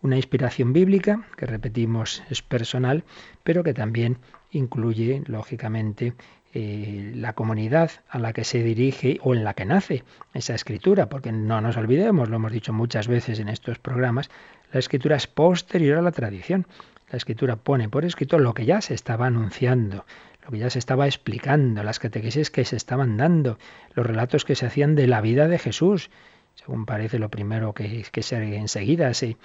[0.06, 3.02] Una inspiración bíblica, que repetimos es personal,
[3.42, 4.18] pero que también
[4.52, 6.14] incluye, lógicamente,
[6.54, 11.08] eh, la comunidad a la que se dirige o en la que nace esa escritura,
[11.08, 14.30] porque no nos olvidemos, lo hemos dicho muchas veces en estos programas,
[14.72, 16.68] la escritura es posterior a la tradición.
[17.10, 20.06] La escritura pone por escrito lo que ya se estaba anunciando,
[20.44, 23.58] lo que ya se estaba explicando, las catequesis que se estaban dando,
[23.94, 26.10] los relatos que se hacían de la vida de Jesús.
[26.56, 29.36] Según parece, lo primero que, que se, enseguida se,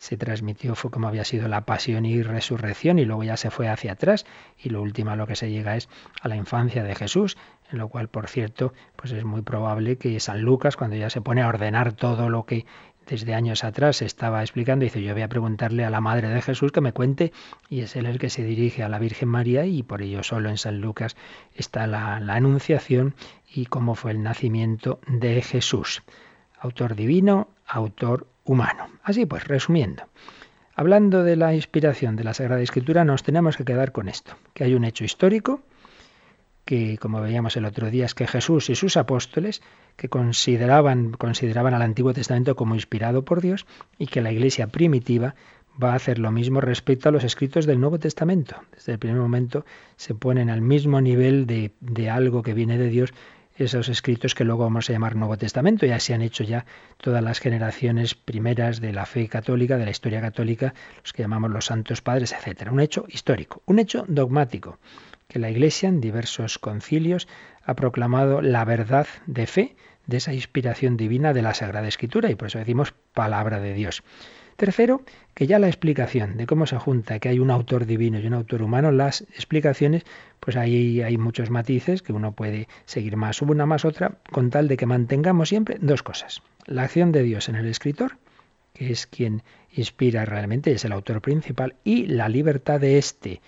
[0.00, 3.68] se transmitió fue como había sido la pasión y resurrección y luego ya se fue
[3.68, 4.24] hacia atrás
[4.58, 5.90] y lo último a lo que se llega es
[6.22, 7.36] a la infancia de Jesús,
[7.70, 11.20] en lo cual, por cierto, pues es muy probable que San Lucas, cuando ya se
[11.20, 12.64] pone a ordenar todo lo que
[13.06, 16.40] desde años atrás se estaba explicando, dice, yo voy a preguntarle a la Madre de
[16.40, 17.32] Jesús que me cuente,
[17.68, 20.48] y es él el que se dirige a la Virgen María, y por ello solo
[20.48, 21.14] en San Lucas
[21.54, 23.14] está la, la anunciación
[23.52, 26.02] y cómo fue el nacimiento de Jesús.
[26.60, 28.88] Autor divino, autor humano.
[29.02, 30.04] Así pues, resumiendo,
[30.74, 34.64] hablando de la inspiración de la Sagrada Escritura, nos tenemos que quedar con esto, que
[34.64, 35.62] hay un hecho histórico,
[36.64, 39.62] que como veíamos el otro día es que Jesús y sus apóstoles
[39.96, 43.66] que consideraban, consideraban al Antiguo Testamento como inspirado por Dios
[43.98, 45.34] y que la Iglesia primitiva
[45.82, 48.56] va a hacer lo mismo respecto a los escritos del Nuevo Testamento.
[48.72, 49.64] Desde el primer momento
[49.96, 53.12] se ponen al mismo nivel de, de algo que viene de Dios
[53.64, 55.86] esos escritos que luego vamos a llamar Nuevo Testamento.
[55.86, 56.64] Ya se han hecho ya
[56.96, 61.50] todas las generaciones primeras de la fe católica, de la historia católica, los que llamamos
[61.50, 62.72] los santos padres, etcétera.
[62.72, 64.78] Un hecho histórico, un hecho dogmático,
[65.28, 67.28] que la Iglesia en diversos concilios
[67.64, 72.34] ha proclamado la verdad de fe de esa inspiración divina de la Sagrada Escritura y
[72.34, 74.02] por eso decimos palabra de Dios.
[74.60, 75.00] Tercero,
[75.32, 78.34] que ya la explicación de cómo se junta, que hay un autor divino y un
[78.34, 80.04] autor humano, las explicaciones,
[80.38, 84.68] pues ahí hay muchos matices que uno puede seguir más una más otra, con tal
[84.68, 86.42] de que mantengamos siempre dos cosas.
[86.66, 88.18] La acción de Dios en el escritor,
[88.74, 89.42] que es quien
[89.72, 93.40] inspira realmente, es el autor principal, y la libertad de éste.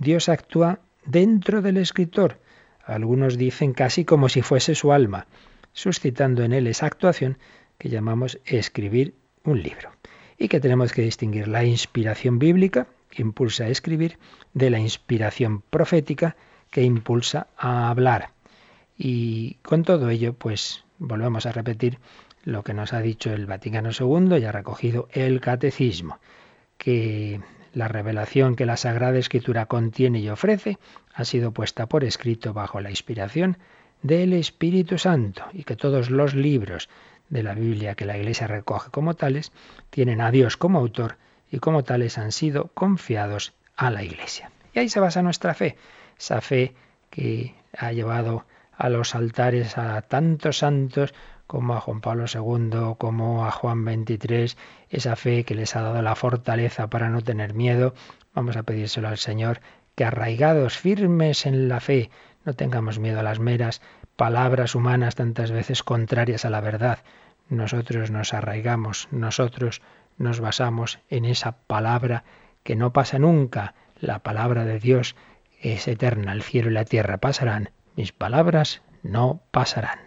[0.00, 2.40] Dios actúa dentro del escritor.
[2.84, 5.28] Algunos dicen casi como si fuese su alma,
[5.72, 7.38] suscitando en él esa actuación
[7.78, 9.95] que llamamos escribir un libro
[10.38, 14.18] y que tenemos que distinguir la inspiración bíblica, que impulsa a escribir,
[14.54, 16.36] de la inspiración profética,
[16.70, 18.30] que impulsa a hablar.
[18.98, 21.98] Y con todo ello, pues volvemos a repetir
[22.44, 26.18] lo que nos ha dicho el Vaticano II y ha recogido el Catecismo,
[26.78, 27.40] que
[27.72, 30.78] la revelación que la Sagrada Escritura contiene y ofrece
[31.12, 33.58] ha sido puesta por escrito bajo la inspiración
[34.02, 36.88] del Espíritu Santo y que todos los libros
[37.28, 39.52] de la Biblia que la Iglesia recoge como tales,
[39.90, 41.16] tienen a Dios como autor
[41.50, 44.50] y como tales han sido confiados a la Iglesia.
[44.72, 45.76] Y ahí se basa nuestra fe,
[46.18, 46.74] esa fe
[47.10, 48.44] que ha llevado
[48.76, 51.14] a los altares a tantos santos
[51.46, 54.56] como a Juan Pablo II, como a Juan XXIII,
[54.90, 57.94] esa fe que les ha dado la fortaleza para no tener miedo.
[58.34, 59.60] Vamos a pedírselo al Señor,
[59.94, 62.10] que arraigados, firmes en la fe,
[62.44, 63.80] no tengamos miedo a las meras
[64.16, 67.00] palabras humanas tantas veces contrarias a la verdad.
[67.48, 69.82] Nosotros nos arraigamos, nosotros
[70.16, 72.24] nos basamos en esa palabra
[72.62, 73.74] que no pasa nunca.
[74.00, 75.14] La palabra de Dios
[75.60, 80.05] es eterna, el cielo y la tierra pasarán, mis palabras no pasarán.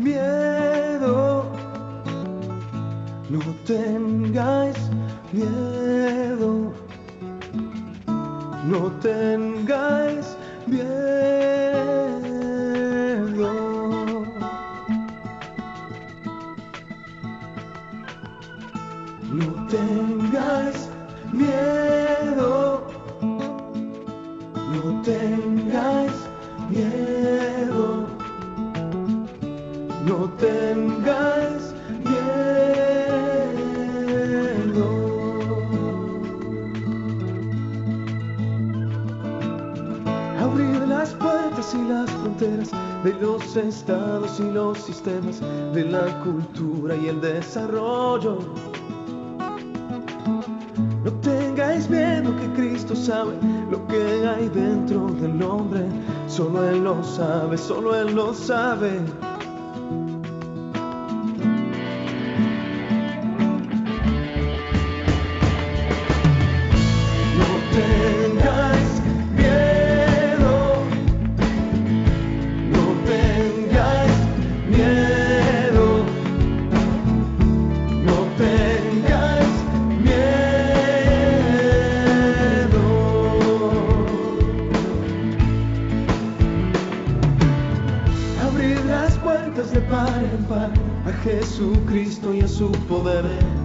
[0.00, 1.44] Miedo,
[3.28, 4.76] no tengáis
[5.32, 6.72] miedo,
[8.64, 10.36] no tengáis
[10.66, 11.59] miedo.
[43.04, 45.40] De los estados y los sistemas,
[45.72, 48.38] de la cultura y el desarrollo.
[51.04, 53.32] No tengáis miedo que Cristo sabe
[53.70, 55.86] lo que hay dentro del hombre.
[56.28, 59.00] Solo Él lo sabe, solo Él lo sabe.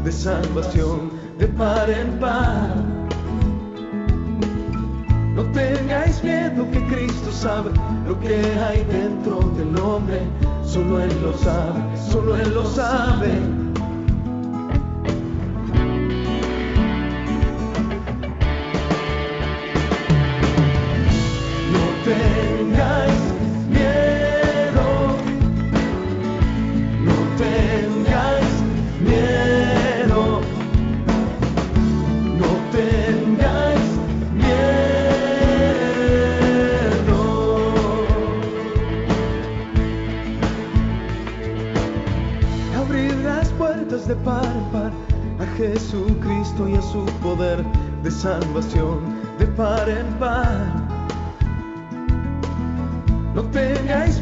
[0.05, 2.75] De salvación de par en par.
[5.33, 7.71] No tengáis miedo que Cristo sabe
[8.07, 10.21] lo que hay dentro del hombre.
[10.63, 13.54] Solo Él lo sabe, solo Él lo sabe.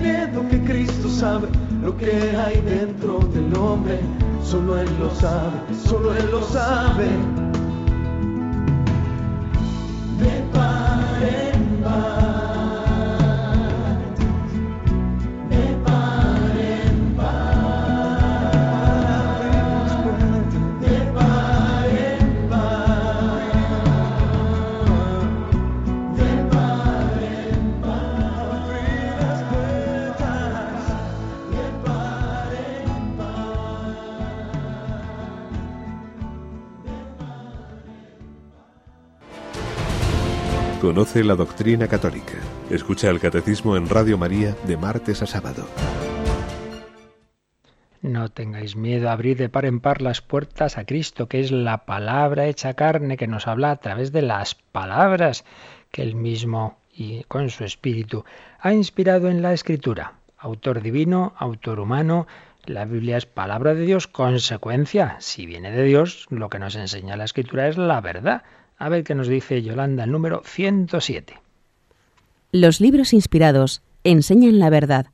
[0.04, 1.48] Miedo que Cristo sabe
[1.82, 4.00] lo que hay dentro del hombre.
[4.44, 7.08] Solo Él lo sabe, solo Él lo sabe.
[40.84, 42.34] Conoce la doctrina católica.
[42.69, 45.66] Escucha el catecismo en Radio María de martes a sábado.
[48.01, 51.86] No tengáis miedo, abrid de par en par las puertas a Cristo, que es la
[51.86, 55.45] palabra hecha carne que nos habla a través de las palabras
[55.89, 58.26] que él mismo y con su espíritu
[58.60, 60.16] ha inspirado en la escritura.
[60.38, 62.28] Autor divino, autor humano,
[62.66, 65.16] la Biblia es palabra de Dios, consecuencia.
[65.20, 68.43] Si viene de Dios, lo que nos enseña la escritura es la verdad.
[68.78, 71.39] A ver qué nos dice Yolanda, el número 107.
[72.51, 75.07] Los libros inspirados enseñan la verdad.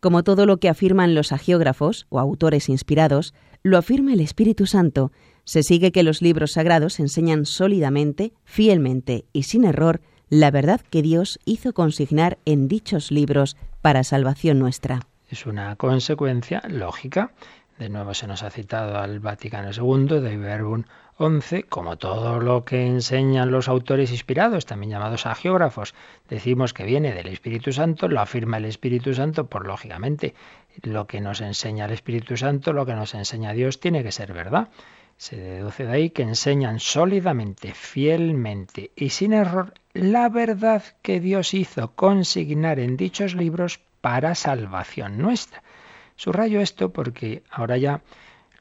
[0.00, 5.12] Como todo lo que afirman los agiógrafos o autores inspirados, lo afirma el Espíritu Santo.
[5.44, 11.02] Se sigue que los libros sagrados enseñan sólidamente, fielmente y sin error la verdad que
[11.02, 15.00] Dios hizo consignar en dichos libros para salvación nuestra.
[15.28, 17.32] Es una consecuencia lógica.
[17.78, 20.84] De nuevo se nos ha citado al Vaticano II, de Verbum
[21.16, 25.94] 11, como todo lo que enseñan los autores inspirados, también llamados agiógrafos,
[26.28, 30.34] decimos que viene del Espíritu Santo, lo afirma el Espíritu Santo, por lógicamente
[30.82, 34.32] lo que nos enseña el Espíritu Santo, lo que nos enseña Dios, tiene que ser
[34.32, 34.68] verdad.
[35.16, 41.54] Se deduce de ahí que enseñan sólidamente, fielmente y sin error la verdad que Dios
[41.54, 45.62] hizo consignar en dichos libros para salvación nuestra.
[46.22, 48.00] Subrayo esto porque ahora ya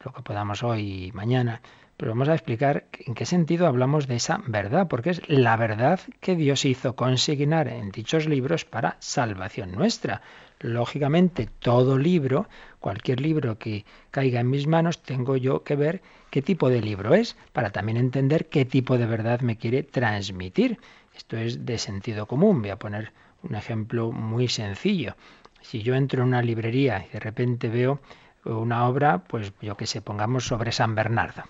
[0.03, 1.61] lo que podamos hoy y mañana,
[1.95, 5.99] pero vamos a explicar en qué sentido hablamos de esa verdad, porque es la verdad
[6.21, 10.23] que Dios hizo consignar en dichos libros para salvación nuestra.
[10.59, 12.49] Lógicamente, todo libro,
[12.79, 16.01] cualquier libro que caiga en mis manos, tengo yo que ver
[16.31, 20.79] qué tipo de libro es, para también entender qué tipo de verdad me quiere transmitir.
[21.15, 22.63] Esto es de sentido común.
[22.63, 25.15] Voy a poner un ejemplo muy sencillo.
[25.61, 27.99] Si yo entro en una librería y de repente veo
[28.45, 31.43] una obra, pues yo que sé, pongamos sobre San Bernardo.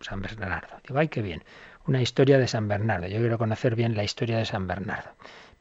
[0.00, 0.76] San Bernardo.
[0.86, 1.44] Digo, ay, qué bien.
[1.86, 3.06] Una historia de San Bernardo.
[3.06, 5.10] Yo quiero conocer bien la historia de San Bernardo.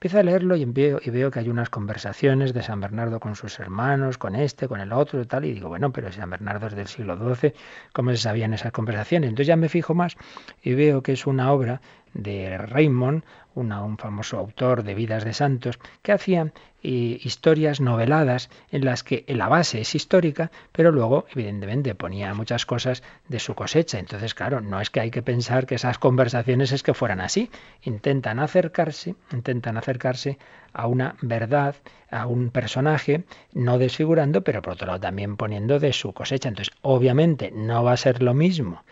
[0.04, 3.36] Empiezo a leerlo y veo, y veo que hay unas conversaciones de San Bernardo con
[3.36, 6.68] sus hermanos, con este, con el otro y tal, y digo, bueno, pero San Bernardo
[6.68, 7.54] es del siglo XII,
[7.94, 9.30] ¿cómo se sabían esas conversaciones?
[9.30, 10.18] Entonces ya me fijo más
[10.62, 11.80] y veo que es una obra
[12.14, 13.24] de Raymond,
[13.56, 16.52] un famoso autor de vidas de santos, que hacía
[16.84, 22.66] eh, historias noveladas en las que la base es histórica, pero luego, evidentemente, ponía muchas
[22.66, 24.00] cosas de su cosecha.
[24.00, 27.50] Entonces, claro, no es que hay que pensar que esas conversaciones es que fueran así.
[27.84, 30.38] Intentan acercarse, intentan acercarse
[30.74, 31.76] a una verdad,
[32.12, 33.24] a un personaje,
[33.54, 36.50] no desfigurando, pero por otro lado también poniendo de su cosecha.
[36.50, 38.84] Entonces, obviamente, no va a ser lo mismo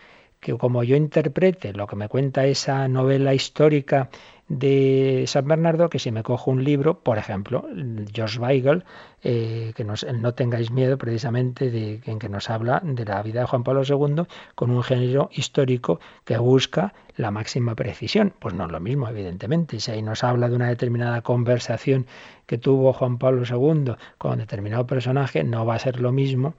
[0.42, 4.10] que como yo interprete lo que me cuenta esa novela histórica
[4.52, 7.66] de San Bernardo que si me cojo un libro, por ejemplo,
[8.12, 8.84] George Weigel,
[9.22, 13.40] eh, que nos, no tengáis miedo precisamente de, en que nos habla de la vida
[13.40, 14.24] de Juan Pablo II
[14.54, 18.34] con un género histórico que busca la máxima precisión.
[18.38, 19.80] Pues no es lo mismo, evidentemente.
[19.80, 22.06] Si ahí nos habla de una determinada conversación
[22.44, 26.54] que tuvo Juan Pablo II con determinado personaje, no va a ser lo mismo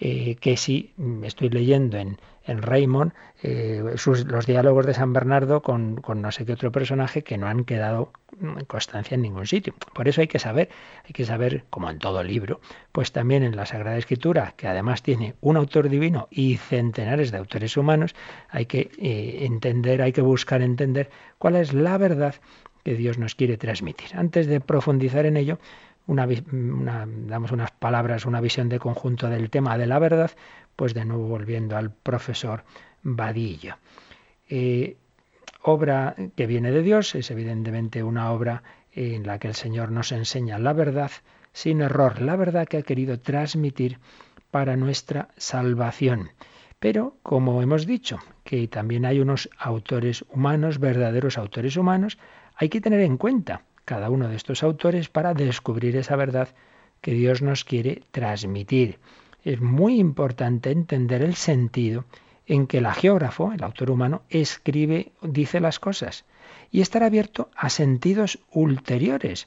[0.00, 0.92] eh, que si
[1.24, 2.18] estoy leyendo en,
[2.48, 7.22] en Raymond eh, los diálogos de San Bernardo con, con, no sé qué otro personaje
[7.22, 9.74] que no han quedado en constancia en ningún sitio.
[9.94, 10.68] Por eso hay que saber,
[11.04, 15.02] hay que saber, como en todo libro, pues también en la Sagrada Escritura, que además
[15.02, 18.14] tiene un autor divino y centenares de autores humanos,
[18.48, 22.34] hay que eh, entender, hay que buscar entender cuál es la verdad
[22.84, 24.16] que Dios nos quiere transmitir.
[24.16, 25.58] Antes de profundizar en ello,
[26.08, 26.26] una,
[27.06, 30.30] damos unas palabras, una visión de conjunto del tema de la verdad,
[30.78, 32.62] pues de nuevo volviendo al profesor
[33.02, 33.78] Vadillo.
[34.48, 34.96] Eh,
[35.62, 38.62] obra que viene de Dios es evidentemente una obra
[38.92, 41.10] en la que el Señor nos enseña la verdad
[41.52, 43.98] sin error, la verdad que ha querido transmitir
[44.52, 46.30] para nuestra salvación.
[46.78, 52.18] Pero, como hemos dicho, que también hay unos autores humanos, verdaderos autores humanos,
[52.54, 56.50] hay que tener en cuenta cada uno de estos autores para descubrir esa verdad
[57.00, 59.00] que Dios nos quiere transmitir.
[59.44, 62.04] Es muy importante entender el sentido
[62.46, 66.24] en que el geógrafo, el autor humano, escribe, dice las cosas
[66.70, 69.46] y estar abierto a sentidos ulteriores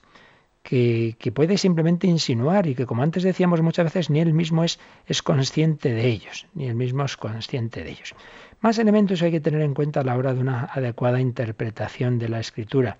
[0.63, 4.63] que, que, puede simplemente insinuar y que, como antes decíamos muchas veces, ni él mismo
[4.63, 8.13] es, es consciente de ellos, ni él mismo es consciente de ellos.
[8.59, 12.29] Más elementos hay que tener en cuenta a la hora de una adecuada interpretación de
[12.29, 12.97] la escritura.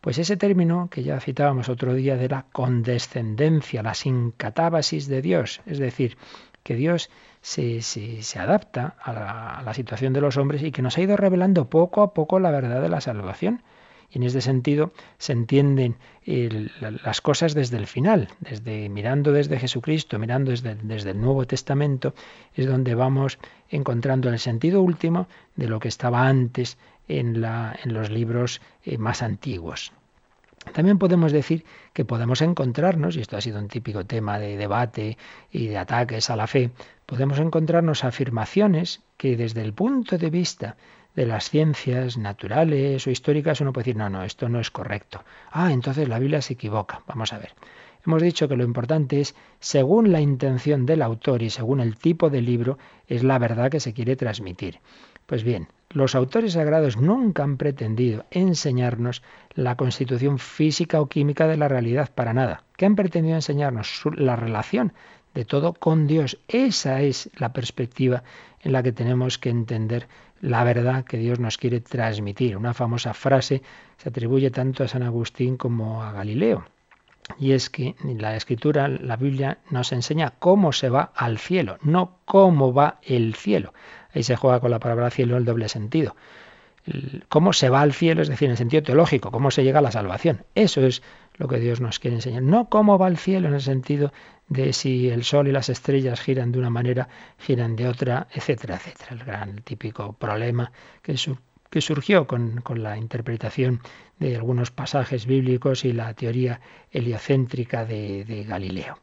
[0.00, 5.60] Pues ese término que ya citábamos otro día de la condescendencia, la sincatábasis de Dios,
[5.66, 6.16] es decir,
[6.62, 7.10] que Dios
[7.42, 11.68] se, se, adapta a la, situación de los hombres y que nos ha ido revelando
[11.68, 13.62] poco a poco la verdad de la salvación.
[14.10, 20.18] Y en ese sentido se entienden las cosas desde el final, desde mirando desde Jesucristo,
[20.18, 22.14] mirando desde, desde el Nuevo Testamento,
[22.54, 23.38] es donde vamos
[23.68, 26.76] encontrando el sentido último de lo que estaba antes
[27.18, 27.40] en,
[27.84, 29.92] los libros eh, más antiguos.
[30.72, 35.16] También podemos decir que podemos encontrarnos, y esto ha sido un típico tema de debate
[35.50, 36.70] y de ataques a la fe,
[37.06, 40.76] podemos encontrarnos afirmaciones que desde el punto de vista
[41.16, 45.24] de las ciencias naturales o históricas uno puede decir, no, no, esto no es correcto.
[45.50, 47.02] Ah, entonces la Biblia se equivoca.
[47.06, 47.52] Vamos a ver.
[48.06, 52.30] Hemos dicho que lo importante es, según la intención del autor y según el tipo
[52.30, 54.78] de libro, es la verdad que se quiere transmitir.
[55.26, 59.22] Pues bien, los autores sagrados nunca han pretendido enseñarnos
[59.54, 62.62] la constitución física o química de la realidad, para nada.
[62.76, 64.02] ¿Qué han pretendido enseñarnos?
[64.14, 64.92] La relación
[65.34, 66.38] de todo con Dios.
[66.48, 68.22] Esa es la perspectiva
[68.60, 70.06] en la que tenemos que entender
[70.40, 72.56] la verdad que Dios nos quiere transmitir.
[72.56, 73.62] Una famosa frase
[73.98, 76.64] se atribuye tanto a San Agustín como a Galileo.
[77.38, 82.16] Y es que la escritura, la Biblia, nos enseña cómo se va al cielo, no
[82.24, 83.72] cómo va el cielo.
[84.14, 86.16] Ahí se juega con la palabra cielo en el doble sentido.
[87.28, 89.82] Cómo se va al cielo, es decir, en el sentido teológico, cómo se llega a
[89.82, 90.44] la salvación.
[90.54, 91.02] Eso es
[91.36, 92.42] lo que Dios nos quiere enseñar.
[92.42, 94.12] No cómo va al cielo en el sentido
[94.48, 97.08] de si el sol y las estrellas giran de una manera,
[97.38, 99.12] giran de otra, etcétera, etcétera.
[99.12, 101.16] El gran típico problema que,
[101.80, 103.80] surgió con, la interpretación
[104.18, 108.98] de algunos pasajes bíblicos y la teoría heliocéntrica de Galileo.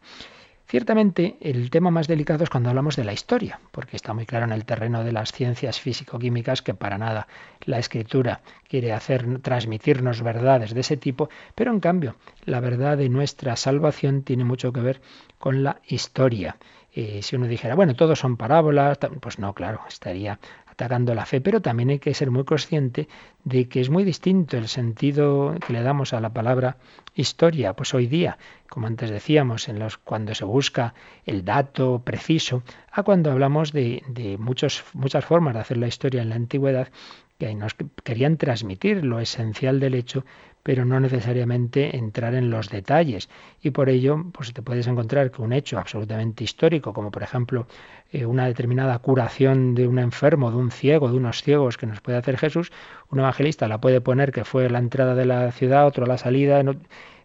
[0.69, 4.43] Ciertamente el tema más delicado es cuando hablamos de la historia, porque está muy claro
[4.43, 7.29] en el terreno de las ciencias físico-químicas que para nada
[7.63, 13.07] la escritura quiere hacer transmitirnos verdades de ese tipo, pero en cambio la verdad de
[13.07, 14.99] nuestra salvación tiene mucho que ver
[15.37, 16.57] con la historia.
[16.91, 20.37] Eh, si uno dijera, bueno, todos son parábolas, pues no, claro, estaría
[20.77, 23.07] atacando la fe, pero también hay que ser muy consciente
[23.43, 26.77] de que es muy distinto el sentido que le damos a la palabra
[27.15, 28.37] historia, pues hoy día,
[28.69, 30.93] como antes decíamos, en los cuando se busca
[31.25, 32.61] el dato preciso,
[32.91, 34.03] a cuando hablamos de,
[34.37, 34.83] muchas
[35.25, 36.89] formas de hacer la historia en la antigüedad
[37.39, 40.25] que nos querían transmitir lo esencial del hecho,
[40.67, 43.29] pero no necesariamente entrar en los detalles.
[43.61, 47.67] Y por ello, pues te puedes encontrar que un hecho absolutamente histórico, como por ejemplo
[48.11, 52.01] eh, una determinada curación de un enfermo, de un ciego, de unos ciegos que nos
[52.01, 52.73] puede hacer Jesús,
[53.09, 56.59] un evangelista la puede poner que fue la entrada de la ciudad, otro la salida.
[56.59, 56.65] Es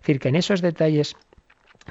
[0.03, 1.17] decir, que en esos detalles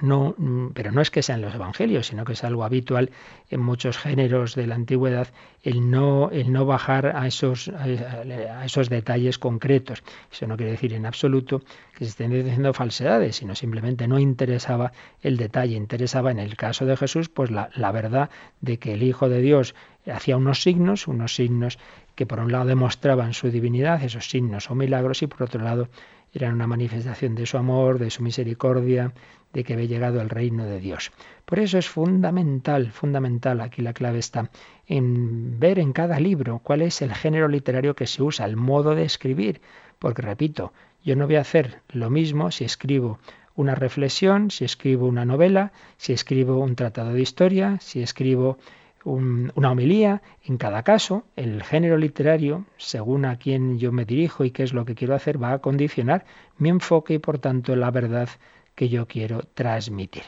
[0.02, 3.12] no, mm, pero no es que sean los evangelios, sino que es algo habitual
[3.50, 5.28] en muchos géneros de la antigüedad
[5.64, 10.02] el no, el no bajar a esos, a esos detalles concretos.
[10.32, 11.60] Eso no quiere decir en absoluto
[11.94, 16.86] que se estén diciendo falsedades, sino simplemente no interesaba el detalle, interesaba en el caso
[16.86, 18.30] de Jesús, pues la, la verdad
[18.62, 19.76] de que el Hijo de Dios
[20.12, 21.78] hacía unos signos, unos signos
[22.16, 25.90] que por un lado demostraban su divinidad, esos signos o milagros, y por otro lado
[26.34, 29.14] eran una manifestación de su amor, de su misericordia,
[29.54, 31.12] de que había llegado el reino de Dios.
[31.46, 34.50] Por eso es fundamental, fundamental, aquí la clave está
[34.88, 38.96] en ver en cada libro cuál es el género literario que se usa, el modo
[38.96, 39.62] de escribir,
[40.00, 40.74] porque repito,
[41.04, 43.20] yo no voy a hacer lo mismo si escribo
[43.56, 48.58] una reflexión, si escribo una novela, si escribo un tratado de historia, si escribo
[49.04, 50.22] una homilía.
[50.44, 54.74] En cada caso, el género literario, según a quién yo me dirijo y qué es
[54.74, 56.26] lo que quiero hacer, va a condicionar
[56.58, 58.30] mi enfoque y por tanto la verdad
[58.76, 60.24] que yo quiero transmitir.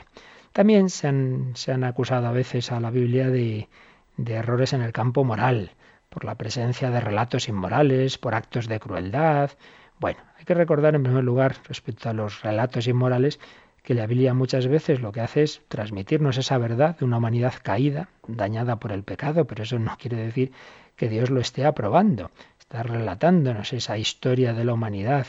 [0.52, 3.70] También se han, acusado a veces a la Biblia de,
[4.18, 5.72] de errores en el campo moral,
[6.10, 9.52] por la presencia de relatos inmorales, por actos de crueldad.
[10.00, 13.40] Bueno, hay que recordar en primer lugar, respecto a los relatos inmorales,
[13.84, 17.54] que la Biblia muchas veces lo que hace es transmitirnos esa verdad de una humanidad
[17.62, 20.54] caída, dañada por el pecado, pero eso no quiere decir
[20.96, 22.32] que Dios lo esté aprobando.
[22.60, 25.28] Está relatándonos esa historia de la humanidad.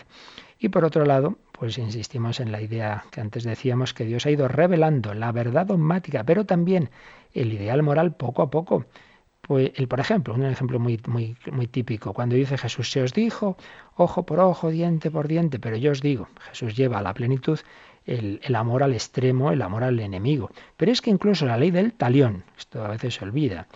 [0.59, 4.31] Y por otro lado, pues insistimos en la idea que antes decíamos que Dios ha
[4.31, 6.91] ido revelando la verdad dogmática, pero también
[7.33, 8.87] el ideal moral poco a poco.
[9.41, 13.13] Pues, el, por ejemplo, un ejemplo muy, muy, muy típico, cuando dice Jesús, se os
[13.13, 13.57] dijo
[13.97, 17.59] ojo por ojo, diente por diente, pero yo os digo, Jesús lleva a la plenitud
[18.07, 20.51] el, amor al extremo, el amor al enemigo.
[20.77, 23.67] Pero es que incluso la ley del talión, esto a veces se olvida,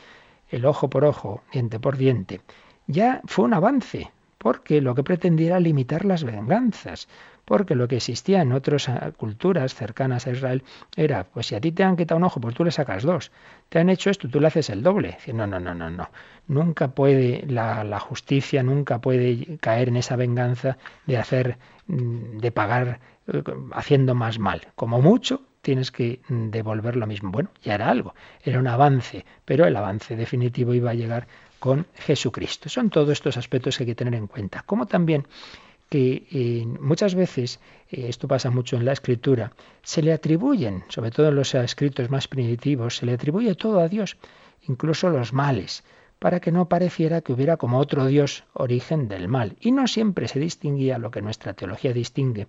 [0.51, 2.41] el ojo por ojo, diente por diente,
[2.87, 7.09] ya fue un avance, porque lo que pretendía era limitar las venganzas,
[7.49, 10.63] porque lo que existía en otras ah, culturas cercanas a Israel
[10.95, 13.33] era, pues si a ti te han quitado un ojo, pues tú le sacas dos.
[13.71, 15.17] Te han hecho esto, tú le haces el doble.
[15.33, 16.11] No, no, no, no, no.
[16.47, 20.77] Nunca puede la, la justicia, nunca puede caer en esa venganza
[21.07, 23.43] de hacer, mm, de pagar eh,
[23.73, 24.69] haciendo más mal.
[24.75, 27.31] Como mucho, tienes que mm, devolver lo mismo.
[27.31, 31.27] Bueno, ya era algo, era un avance, pero el avance definitivo iba a llegar
[31.59, 32.69] con Jesucristo.
[32.69, 34.65] Son todos estos aspectos que hay que tener en cuenta.
[34.67, 35.27] Como también
[35.89, 37.61] que eh, muchas veces,
[37.91, 42.11] eh, esto pasa mucho en la escritura, se le atribuyen, sobre todo en los escritos
[42.11, 44.17] más primitivos, se le atribuye todo a Dios,
[44.67, 45.85] incluso los males
[46.19, 49.57] para que no pareciera que hubiera como otro Dios origen del mal.
[49.61, 52.49] Y no siempre se distinguía lo que nuestra teología distingue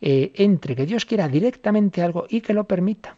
[0.00, 3.16] eh, entre que Dios quiera directamente algo y que lo permita.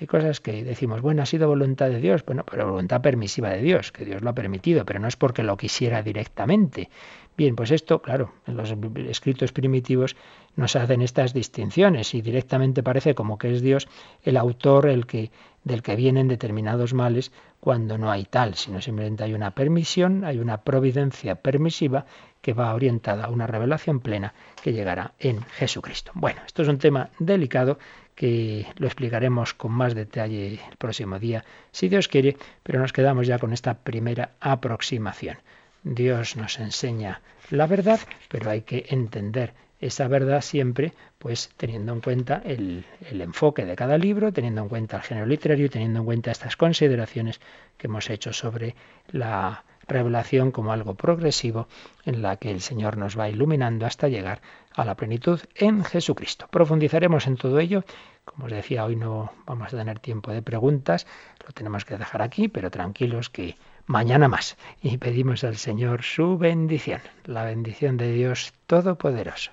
[0.00, 3.60] Hay cosas que decimos, bueno, ha sido voluntad de Dios, bueno, pero voluntad permisiva de
[3.60, 6.88] Dios, que Dios lo ha permitido, pero no es porque lo quisiera directamente.
[7.36, 8.74] Bien, pues esto, claro, en los
[9.08, 10.16] escritos primitivos
[10.56, 13.88] nos hacen estas distinciones y directamente parece como que es Dios
[14.22, 15.30] el autor el que
[15.64, 20.38] del que vienen determinados males cuando no hay tal, sino simplemente hay una permisión, hay
[20.38, 22.06] una providencia permisiva
[22.40, 24.32] que va orientada a una revelación plena
[24.62, 26.12] que llegará en Jesucristo.
[26.14, 27.78] Bueno, esto es un tema delicado
[28.20, 31.42] que lo explicaremos con más detalle el próximo día,
[31.72, 35.38] si Dios quiere, pero nos quedamos ya con esta primera aproximación.
[35.84, 37.98] Dios nos enseña la verdad,
[38.28, 43.74] pero hay que entender esa verdad siempre, pues teniendo en cuenta el, el, enfoque de
[43.74, 47.40] cada libro, teniendo en cuenta el género literario y teniendo en cuenta estas consideraciones
[47.78, 48.74] que hemos hecho sobre
[49.12, 51.68] la revelación como algo progresivo
[52.06, 54.40] en la que el Señor nos va iluminando hasta llegar
[54.74, 56.48] a la plenitud en Jesucristo.
[56.50, 57.84] Profundizaremos en todo ello.
[58.24, 61.06] Como os decía, hoy no vamos a tener tiempo de preguntas,
[61.44, 64.56] lo tenemos que dejar aquí, pero tranquilos que mañana más.
[64.80, 69.50] Y pedimos al Señor su bendición, la bendición de Dios Todopoderoso.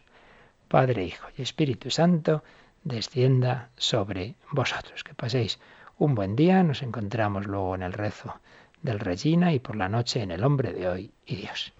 [0.67, 2.43] Padre, Hijo y Espíritu Santo,
[2.83, 5.03] descienda sobre vosotros.
[5.03, 5.59] Que paséis
[5.97, 6.61] un buen día.
[6.63, 8.39] Nos encontramos luego en el rezo
[8.81, 11.73] del Regina y por la noche en el hombre de hoy y Dios.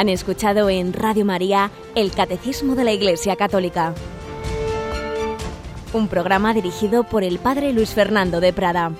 [0.00, 3.94] Han escuchado en Radio María el Catecismo de la Iglesia Católica,
[5.92, 8.92] un programa dirigido por el Padre Luis Fernando de Prada.